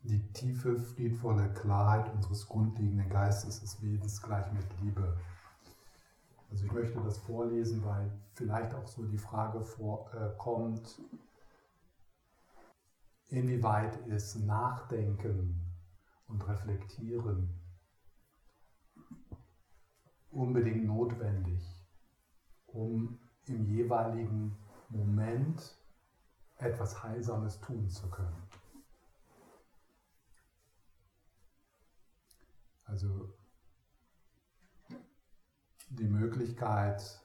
Die 0.04 0.32
tiefe, 0.34 0.80
friedvolle 0.80 1.54
Klarheit 1.54 2.12
unseres 2.14 2.48
grundlegenden 2.48 3.10
Geistes 3.10 3.62
ist 3.62 3.82
wesensgleich 3.84 4.52
mit 4.52 4.66
Liebe. 4.82 5.18
Also 6.50 6.66
ich 6.66 6.72
möchte 6.72 7.00
das 7.02 7.18
vorlesen, 7.20 7.86
weil 7.86 8.12
vielleicht 8.34 8.74
auch 8.74 8.88
so 8.88 9.04
die 9.06 9.18
Frage 9.18 9.62
vorkommt, 9.62 11.00
äh, 13.30 13.40
inwieweit 13.40 13.96
ist 14.08 14.36
Nachdenken 14.36 15.62
und 16.28 16.48
Reflektieren 16.48 17.62
unbedingt 20.32 20.86
notwendig, 20.86 21.62
um 22.68 23.20
im 23.48 23.66
jeweiligen 23.66 24.58
Moment 24.90 25.78
etwas 26.62 27.04
Heilsames 27.04 27.60
tun 27.60 27.90
zu 27.90 28.10
können. 28.10 28.50
Also 32.86 33.34
die 35.90 36.08
Möglichkeit 36.08 37.22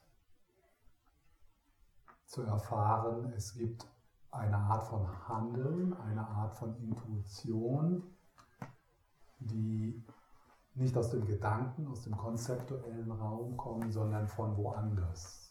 zu 2.27 2.43
erfahren, 2.43 3.33
es 3.37 3.55
gibt 3.55 3.87
eine 4.31 4.57
Art 4.57 4.85
von 4.85 5.29
Handeln, 5.29 5.95
eine 5.95 6.27
Art 6.27 6.55
von 6.55 6.77
Intuition, 6.77 8.03
die 9.39 10.05
nicht 10.75 10.97
aus 10.97 11.11
dem 11.11 11.25
Gedanken, 11.25 11.87
aus 11.89 12.03
dem 12.03 12.17
konzeptuellen 12.17 13.11
Raum 13.11 13.57
kommen, 13.57 13.91
sondern 13.91 14.29
von 14.29 14.57
woanders. 14.57 15.46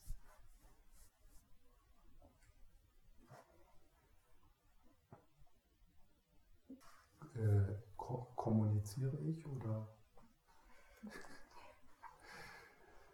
Äh, 7.35 7.75
ko 7.97 8.31
kommuniziere 8.35 9.17
ich 9.19 9.45
oder? 9.45 9.87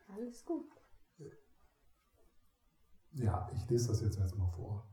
Alles 0.10 0.46
gut. 0.46 0.70
Ja, 3.14 3.50
ich 3.54 3.70
lese 3.70 3.90
das 3.90 4.02
jetzt 4.02 4.18
erstmal 4.18 4.52
vor. 4.52 4.88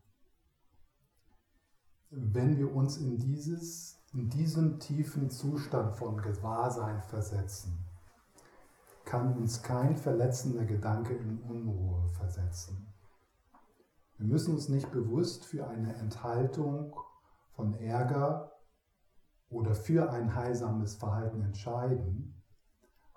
Wenn 2.10 2.56
wir 2.56 2.74
uns 2.74 2.96
in 2.96 3.18
dieses 3.18 3.98
in 4.14 4.30
diesem 4.30 4.80
tiefen 4.80 5.30
Zustand 5.30 5.94
von 5.94 6.16
Gewahrsein 6.22 7.02
versetzen, 7.02 7.84
kann 9.04 9.36
uns 9.36 9.62
kein 9.62 9.96
verletzender 9.96 10.64
Gedanke 10.64 11.14
in 11.14 11.42
Unruhe 11.42 12.08
versetzen. 12.10 12.86
Wir 14.16 14.26
müssen 14.26 14.54
uns 14.54 14.68
nicht 14.68 14.90
bewusst 14.90 15.44
für 15.44 15.68
eine 15.68 15.94
Enthaltung 15.96 16.96
von 17.52 17.74
Ärger 17.74 18.57
oder 19.50 19.74
für 19.74 20.10
ein 20.10 20.34
heilsames 20.34 20.94
Verhalten 20.94 21.42
entscheiden. 21.42 22.34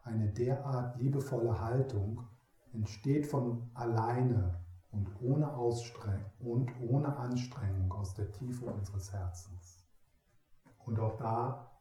Eine 0.04 0.30
derart 0.30 0.98
liebevolle 0.98 1.60
Haltung 1.60 2.28
entsteht 2.74 3.28
von 3.28 3.70
alleine 3.74 4.60
und 4.92 5.10
ohne, 5.22 5.54
Ausstreng 5.54 6.26
und 6.40 6.72
ohne 6.82 7.16
Anstrengung 7.18 7.92
aus 7.94 8.14
der 8.14 8.32
Tiefe 8.32 8.66
unseres 8.66 9.12
Herzens. 9.12 9.84
Und 10.86 11.00
auch 11.00 11.18
da 11.18 11.72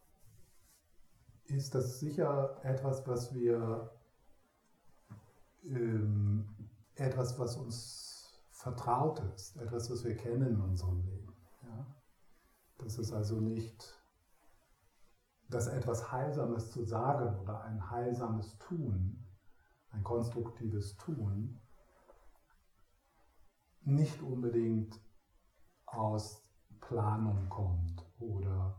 ist 1.46 1.74
das 1.74 1.98
sicher 1.98 2.56
etwas, 2.62 3.06
was 3.06 3.34
wir, 3.34 3.90
ähm, 5.64 6.48
etwas, 6.94 7.38
was 7.38 7.56
uns 7.56 8.40
vertraut 8.50 9.20
ist, 9.34 9.56
etwas, 9.56 9.90
was 9.90 10.04
wir 10.04 10.16
kennen 10.16 10.54
in 10.54 10.60
unserem 10.60 11.02
Leben. 11.02 11.34
Ja? 11.62 11.86
Das 12.78 12.98
ist 12.98 13.12
also 13.12 13.40
nicht, 13.40 13.99
dass 15.50 15.66
etwas 15.66 16.12
Heilsames 16.12 16.70
zu 16.70 16.84
sagen 16.84 17.38
oder 17.40 17.62
ein 17.62 17.90
heilsames 17.90 18.56
Tun, 18.58 19.26
ein 19.90 20.04
konstruktives 20.04 20.96
Tun, 20.96 21.60
nicht 23.82 24.22
unbedingt 24.22 25.00
aus 25.86 26.42
Planung 26.80 27.48
kommt 27.48 28.04
oder 28.20 28.76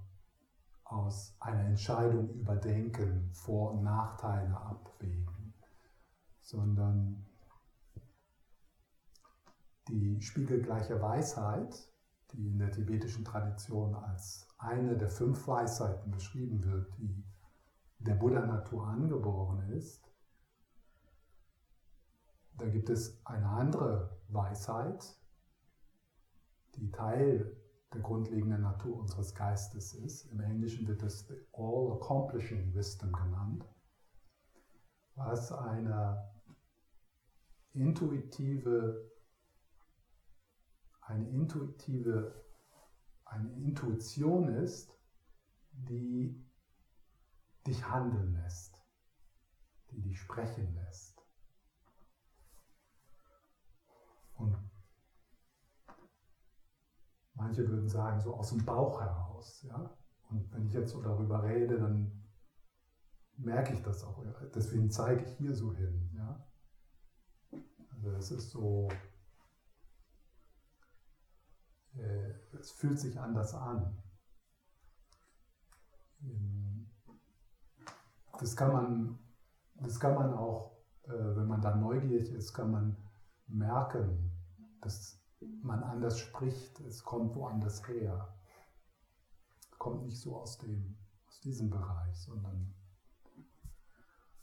aus 0.86 1.36
einer 1.40 1.66
Entscheidung 1.66 2.30
überdenken, 2.34 3.30
Vor- 3.34 3.72
und 3.72 3.84
Nachteile 3.84 4.56
abwägen, 4.56 5.54
sondern 6.42 7.26
die 9.88 10.22
spiegelgleiche 10.22 11.02
Weisheit, 11.02 11.90
die 12.32 12.48
in 12.48 12.60
der 12.60 12.72
tibetischen 12.72 13.26
Tradition 13.26 13.94
als 13.96 14.48
eine 14.62 14.96
der 14.96 15.10
fünf 15.10 15.48
Weisheiten 15.48 16.12
beschrieben 16.12 16.64
wird, 16.64 16.96
die 16.98 17.24
der 18.00 18.16
Buddha 18.16 18.46
Natur 18.46 18.88
angeboren 18.88 19.70
ist, 19.72 20.12
da 22.58 22.68
gibt 22.68 22.90
es 22.90 23.26
eine 23.26 23.48
andere 23.48 24.18
Weisheit, 24.30 25.18
die 26.76 26.92
Teil 26.92 27.58
der 27.94 28.02
grundlegenden 28.02 28.62
Natur 28.62 29.00
unseres 29.00 29.34
Geistes 29.34 29.94
ist. 29.94 30.26
Im 30.32 30.40
Englischen 30.40 30.88
wird 30.88 31.02
es 31.04 31.28
the 31.28 31.36
all-accomplishing 31.54 32.74
wisdom 32.74 33.12
genannt, 33.12 33.66
was 35.16 35.52
eine 35.52 36.32
intuitive, 37.74 39.12
eine 41.02 41.28
intuitive, 41.30 42.34
eine 43.32 43.52
Intuition 43.54 44.50
ist, 44.50 44.98
die 45.72 46.46
dich 47.66 47.88
handeln 47.88 48.34
lässt, 48.34 48.76
die 49.92 50.02
dich 50.02 50.20
sprechen 50.20 50.74
lässt. 50.76 51.22
Und 54.36 54.58
Manche 57.42 57.68
würden 57.68 57.88
sagen, 57.88 58.22
so 58.22 58.36
aus 58.36 58.50
dem 58.50 58.64
Bauch 58.64 59.02
heraus. 59.02 59.66
Ja? 59.68 59.98
Und 60.30 60.54
wenn 60.54 60.68
ich 60.68 60.74
jetzt 60.74 60.92
so 60.92 61.02
darüber 61.02 61.44
rede, 61.44 61.80
dann 61.80 62.24
merke 63.36 63.74
ich 63.74 63.82
das 63.82 64.04
auch. 64.04 64.24
Deswegen 64.54 64.92
zeige 64.92 65.24
ich 65.24 65.38
hier 65.38 65.56
so 65.56 65.74
hin. 65.74 66.12
Ja? 66.16 66.48
Also 67.90 68.12
es 68.12 68.30
ist 68.30 68.52
so, 68.52 68.90
äh, 71.98 72.34
es 72.58 72.72
fühlt 72.72 73.00
sich 73.00 73.20
anders 73.20 73.54
an. 73.54 73.98
Das 78.40 78.56
kann 78.56 78.72
man, 78.72 79.20
das 79.76 80.00
kann 80.00 80.16
man 80.16 80.34
auch, 80.34 80.78
äh, 81.04 81.10
wenn 81.10 81.48
man 81.48 81.62
da 81.62 81.76
neugierig 81.76 82.32
ist, 82.32 82.54
kann 82.54 82.72
man 82.72 82.98
merken, 83.48 84.32
dass 84.82 85.20
man 85.62 85.84
anders 85.84 86.20
spricht, 86.20 86.80
es 86.82 87.04
kommt 87.04 87.36
woanders 87.36 87.88
her. 87.88 88.36
Kommt 89.78 90.04
nicht 90.04 90.20
so 90.20 90.38
aus, 90.38 90.58
dem, 90.60 90.98
aus 91.28 91.40
diesem 91.42 91.70
Bereich, 91.70 92.16
sondern 92.16 92.74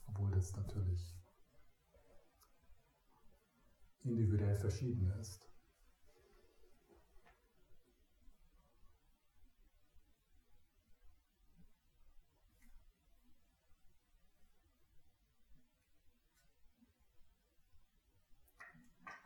obwohl 0.06 0.30
das 0.32 0.56
natürlich 0.56 1.16
individuell 4.02 4.56
verschieden 4.56 5.10
ist. 5.20 5.47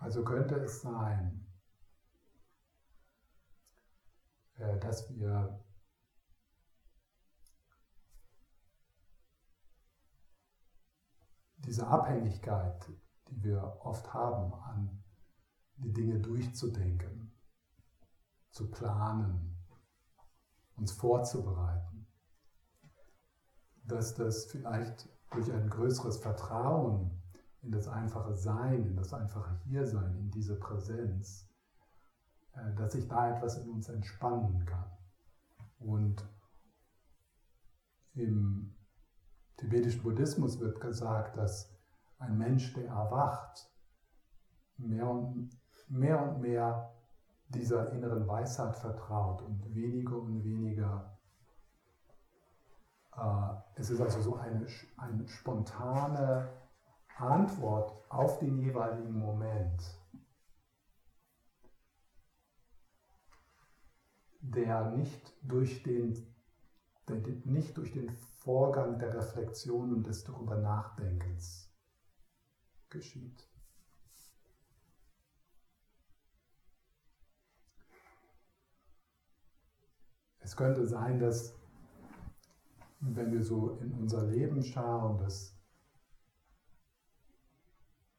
Also 0.02 0.24
könnte 0.24 0.56
es 0.56 0.82
sein, 0.82 1.42
Äh, 4.62 4.78
dass 4.78 5.08
wir 5.10 5.58
diese 11.58 11.86
Abhängigkeit, 11.86 12.88
die 13.28 13.42
wir 13.42 13.78
oft 13.80 14.12
haben, 14.12 14.52
an 14.54 15.02
die 15.76 15.92
Dinge 15.92 16.20
durchzudenken, 16.20 17.32
zu 18.50 18.70
planen, 18.70 19.56
uns 20.76 20.92
vorzubereiten, 20.92 22.06
dass 23.84 24.14
das 24.14 24.46
vielleicht 24.46 25.08
durch 25.30 25.50
ein 25.50 25.68
größeres 25.68 26.18
Vertrauen 26.18 27.21
in 27.62 27.70
das 27.70 27.88
einfache 27.88 28.34
Sein, 28.34 28.84
in 28.84 28.96
das 28.96 29.14
einfache 29.14 29.54
Hiersein, 29.64 30.16
in 30.16 30.30
diese 30.30 30.58
Präsenz, 30.58 31.48
äh, 32.54 32.74
dass 32.74 32.92
sich 32.92 33.08
da 33.08 33.36
etwas 33.36 33.56
in 33.58 33.70
uns 33.70 33.88
entspannen 33.88 34.64
kann. 34.66 34.90
Und 35.78 36.28
im 38.14 38.74
tibetischen 39.56 40.02
Buddhismus 40.02 40.58
wird 40.60 40.80
gesagt, 40.80 41.36
dass 41.36 41.72
ein 42.18 42.36
Mensch, 42.36 42.72
der 42.74 42.88
erwacht, 42.88 43.70
mehr 44.76 45.08
und 45.08 45.50
mehr, 45.88 46.22
und 46.22 46.40
mehr 46.40 46.92
dieser 47.48 47.92
inneren 47.92 48.26
Weisheit 48.26 48.76
vertraut 48.76 49.42
und 49.42 49.74
weniger 49.74 50.16
und 50.16 50.42
weniger. 50.42 51.18
Äh, 53.16 53.54
es 53.76 53.90
ist 53.90 54.00
also 54.00 54.20
so 54.20 54.36
eine, 54.36 54.66
eine 54.96 55.28
spontane 55.28 56.61
Antwort 57.16 57.92
auf 58.10 58.38
den 58.38 58.58
jeweiligen 58.58 59.18
Moment, 59.18 59.82
der 64.40 64.90
nicht 64.90 65.32
durch 65.42 65.82
den, 65.82 66.34
der 67.08 67.16
nicht 67.44 67.76
durch 67.76 67.92
den 67.92 68.10
Vorgang 68.10 68.98
der 68.98 69.14
Reflexion 69.14 69.92
und 69.92 70.06
des 70.06 70.24
darüber 70.24 70.56
Nachdenkens 70.56 71.70
geschieht. 72.90 73.48
Es 80.40 80.56
könnte 80.56 80.86
sein, 80.86 81.20
dass 81.20 81.54
wenn 83.00 83.32
wir 83.32 83.42
so 83.42 83.78
in 83.78 83.92
unser 83.94 84.26
Leben 84.26 84.62
schauen, 84.62 85.18
dass 85.18 85.56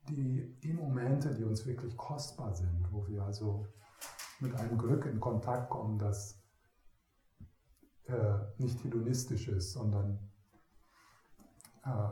die, 0.10 0.60
die 0.62 0.74
Momente, 0.74 1.34
die 1.34 1.44
uns 1.44 1.66
wirklich 1.66 1.96
kostbar 1.98 2.54
sind, 2.54 2.92
wo 2.92 3.08
wir 3.08 3.24
also 3.24 3.68
mit 4.40 4.54
einem 4.56 4.78
Glück 4.78 5.06
in 5.06 5.20
Kontakt 5.20 5.70
kommen, 5.70 5.98
das 5.98 6.44
äh, 8.06 8.40
nicht 8.58 8.84
hedonistisch 8.84 9.48
ist, 9.48 9.72
sondern 9.72 10.32
äh, 11.86 12.10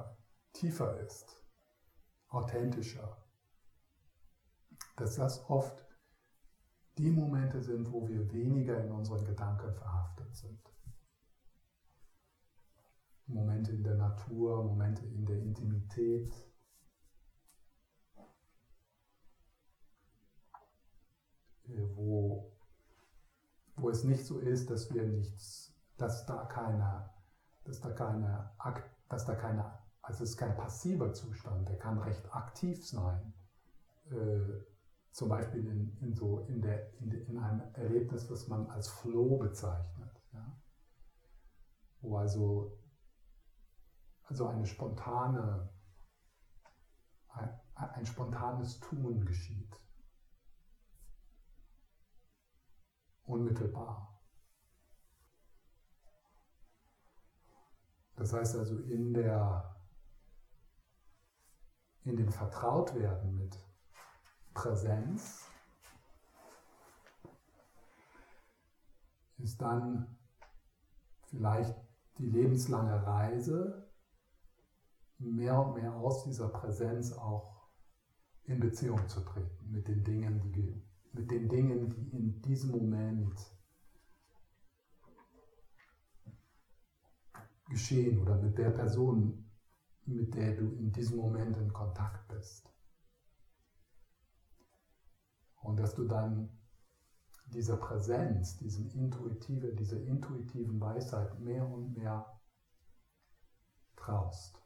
tiefer 0.54 1.00
ist, 1.02 1.44
authentischer, 2.30 3.18
dass 4.96 5.16
das 5.16 5.50
oft 5.50 5.86
die 6.98 7.12
Momente 7.12 7.62
sind, 7.62 7.92
wo 7.92 8.08
wir 8.08 8.32
weniger 8.32 8.84
in 8.84 8.92
unseren 8.92 9.26
Gedanken 9.26 9.74
verhaftet 9.74 10.36
sind. 10.36 10.60
Momente 13.28 13.72
in 13.72 13.84
der 13.84 13.96
Natur, 13.96 14.64
Momente 14.64 15.06
in 15.06 15.26
der 15.26 15.40
Intimität. 15.40 16.34
Wo, 21.96 22.52
wo 23.76 23.90
es 23.90 24.04
nicht 24.04 24.26
so 24.26 24.40
ist, 24.40 24.70
dass 24.70 24.94
wir 24.94 25.04
nichts, 25.04 25.74
dass 25.98 26.26
da 26.26 26.46
keine, 26.46 27.10
dass 27.64 27.80
da 27.82 27.92
keine, 27.92 28.52
dass 29.10 29.26
da 29.26 29.36
keine, 29.36 29.80
also 30.02 30.24
es 30.24 30.32
ist 30.32 30.38
kein 30.38 30.56
passiver 30.56 31.14
Zustand, 31.14 31.70
der 31.70 31.78
kann 31.78 32.00
recht 32.00 32.34
aktiv 32.34 32.86
sein. 32.86 33.34
Äh, 34.10 34.66
zum 35.12 35.28
Beispiel 35.30 35.68
in, 35.68 35.98
in, 36.00 36.14
so 36.14 36.40
in, 36.48 36.62
der, 36.62 36.94
in, 37.00 37.12
in, 37.12 37.38
einem 37.38 37.62
Erlebnis, 37.74 38.30
was 38.30 38.48
man 38.48 38.70
als 38.70 38.88
Flow 38.88 39.38
bezeichnet. 39.38 40.22
Ja? 40.32 40.62
Wo 42.00 42.18
also, 42.18 42.80
also 44.24 44.48
eine 44.48 44.66
spontane, 44.66 45.70
ein, 47.28 47.50
ein 47.76 48.06
spontanes 48.06 48.80
Tun 48.80 49.26
geschieht. 49.26 49.81
Unmittelbar. 53.32 54.20
Das 58.18 58.34
heißt 58.34 58.58
also 58.58 58.78
in 58.80 59.14
der 59.14 59.74
in 62.04 62.18
dem 62.18 62.30
Vertrautwerden 62.30 63.38
mit 63.38 63.58
Präsenz 64.54 65.48
ist 69.38 69.62
dann 69.62 70.18
vielleicht 71.28 71.74
die 72.18 72.30
lebenslange 72.30 73.06
Reise, 73.06 73.90
mehr 75.20 75.58
und 75.58 75.76
mehr 75.76 75.94
aus 75.94 76.26
dieser 76.26 76.50
Präsenz 76.50 77.14
auch 77.14 77.70
in 78.44 78.60
Beziehung 78.60 79.08
zu 79.08 79.22
treten 79.22 79.72
mit 79.72 79.88
den 79.88 80.04
Dingen, 80.04 80.52
die, 80.52 80.86
mit 81.14 81.30
den 81.30 81.50
Dingen, 81.50 81.90
die 81.90 82.10
in 82.16 82.42
diesem 82.42 82.72
Moment 82.72 83.36
geschehen 87.70 88.20
oder 88.20 88.38
mit 88.38 88.58
der 88.58 88.70
Person, 88.72 89.50
mit 90.06 90.34
der 90.36 90.56
du 90.56 90.72
in 90.76 90.92
diesem 90.92 91.18
Moment 91.18 91.58
in 91.58 91.72
Kontakt 91.72 92.28
bist. 92.28 92.70
Und 95.62 95.80
dass 95.80 95.96
du 95.96 96.06
dann 96.06 96.50
dieser 97.48 97.78
Präsenz, 97.78 98.58
diesem 98.58 98.90
intuitive, 98.92 99.74
dieser 99.74 100.02
intuitiven 100.02 100.80
Weisheit 100.80 101.40
mehr 101.40 101.68
und 101.68 101.96
mehr 101.96 102.40
traust. 103.96 104.62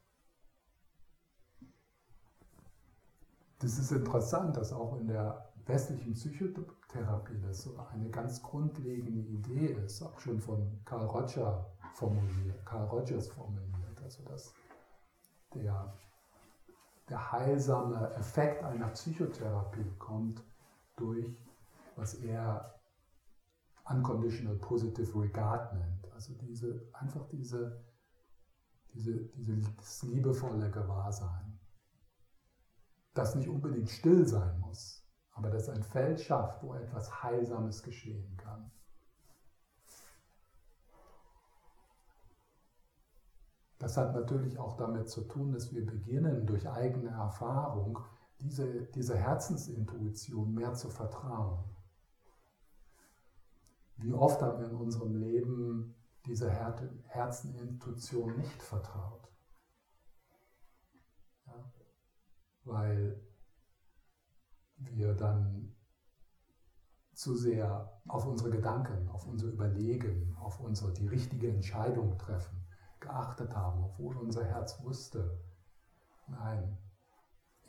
Das 3.60 3.78
ist 3.80 3.92
interessant, 3.92 4.56
dass 4.58 4.72
auch 4.72 4.98
in 4.98 5.08
der 5.08 5.45
westlichen 5.68 6.14
Psychotherapie 6.14 7.40
das 7.42 7.64
so 7.64 7.78
eine 7.92 8.10
ganz 8.10 8.42
grundlegende 8.42 9.22
Idee 9.22 9.74
ist, 9.86 10.02
auch 10.04 10.20
schon 10.20 10.40
von 10.40 10.80
Carl 10.86 11.06
Roger 11.06 11.66
formuliert, 11.94 12.66
Carl 12.66 12.86
Rogers 12.88 13.28
formuliert, 13.30 14.02
also 14.04 14.24
dass 14.24 14.54
der, 15.54 15.94
der 17.10 17.32
heilsame 17.32 18.12
Effekt 18.16 18.64
einer 18.64 18.90
Psychotherapie 18.90 19.92
kommt 19.98 20.44
durch, 20.98 21.36
was 21.96 22.16
er 22.16 22.80
unconditional 23.90 24.56
positive 24.56 25.20
regard 25.20 25.74
nennt. 25.74 26.12
Also 26.14 26.34
diese, 26.34 26.90
einfach 26.94 27.26
diese, 27.30 27.84
diese, 28.94 29.30
dieses 29.36 30.04
liebevolle 30.04 30.70
Gewahrsein. 30.72 31.60
Das 33.14 33.36
nicht 33.36 33.48
unbedingt 33.48 33.90
still 33.90 34.28
sein 34.28 34.60
muss, 34.60 35.05
aber 35.36 35.50
das 35.50 35.70
ein 35.70 35.84
Feld 35.84 36.20
schafft, 36.22 36.64
wo 36.64 36.74
etwas 36.74 37.22
Heilsames 37.22 37.84
geschehen 37.84 38.36
kann. 38.38 38.72
Das 43.78 43.98
hat 43.98 44.16
natürlich 44.16 44.58
auch 44.58 44.78
damit 44.78 45.10
zu 45.10 45.22
tun, 45.22 45.52
dass 45.52 45.74
wir 45.74 45.86
beginnen, 45.86 46.48
durch 46.48 46.68
eigene 46.68 47.10
Erfahrung 47.10 48.00
diese, 48.40 48.84
diese 48.96 49.18
Herzensintuition 49.18 50.54
mehr 50.54 50.74
zu 50.74 50.90
vertrauen. 50.90 51.64
Wie 53.98 54.14
oft 54.14 54.42
haben 54.42 54.60
wir 54.60 54.70
in 54.70 54.76
unserem 54.76 55.16
Leben 55.18 55.96
dieser 56.26 56.50
Herzenintuition 56.50 58.38
nicht 58.38 58.64
vertraut? 58.64 59.30
Ja? 61.48 61.72
Weil 62.64 63.22
wir 64.78 65.14
dann 65.14 65.76
zu 67.14 67.36
sehr 67.36 68.02
auf 68.08 68.26
unsere 68.26 68.50
Gedanken, 68.50 69.08
auf 69.10 69.26
unser 69.26 69.48
Überlegen, 69.48 70.36
auf 70.40 70.60
unsere 70.60 70.92
die 70.94 71.08
richtige 71.08 71.50
Entscheidung 71.50 72.18
treffen 72.18 72.66
geachtet 73.00 73.56
haben, 73.56 73.84
obwohl 73.84 74.18
unser 74.18 74.44
Herz 74.44 74.82
wusste, 74.84 75.40
nein, 76.28 76.78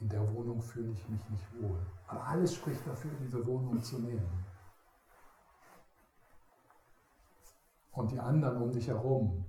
in 0.01 0.09
der 0.09 0.35
Wohnung 0.35 0.61
fühle 0.61 0.93
ich 0.93 1.09
mich 1.09 1.29
nicht 1.31 1.63
wohl. 1.63 1.79
Aber 2.07 2.25
alles 2.25 2.55
spricht 2.55 2.87
dafür, 2.87 3.11
diese 3.21 3.45
Wohnung 3.47 3.83
zu 3.83 3.99
nehmen. 3.99 4.45
Und 7.93 8.13
die 8.13 8.21
anderen 8.21 8.63
um 8.63 8.73
dich 8.73 8.89
herum, 8.89 9.47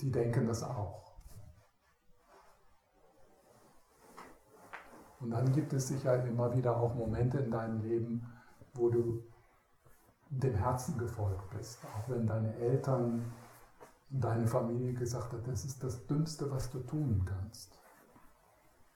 die 0.00 0.10
denken 0.10 0.46
das 0.46 0.62
auch. 0.62 1.09
Und 5.20 5.30
dann 5.30 5.52
gibt 5.52 5.72
es 5.72 5.88
sicher 5.88 6.24
immer 6.24 6.54
wieder 6.56 6.76
auch 6.76 6.94
Momente 6.94 7.38
in 7.38 7.50
deinem 7.50 7.82
Leben, 7.82 8.26
wo 8.74 8.88
du 8.88 9.22
dem 10.30 10.54
Herzen 10.54 10.96
gefolgt 10.98 11.50
bist. 11.50 11.78
Auch 11.84 12.08
wenn 12.08 12.26
deine 12.26 12.54
Eltern, 12.56 13.24
deine 14.08 14.46
Familie 14.46 14.94
gesagt 14.94 15.32
hat, 15.32 15.46
das 15.46 15.64
ist 15.64 15.82
das 15.82 16.06
Dümmste, 16.06 16.50
was 16.50 16.70
du 16.70 16.78
tun 16.80 17.24
kannst. 17.26 17.79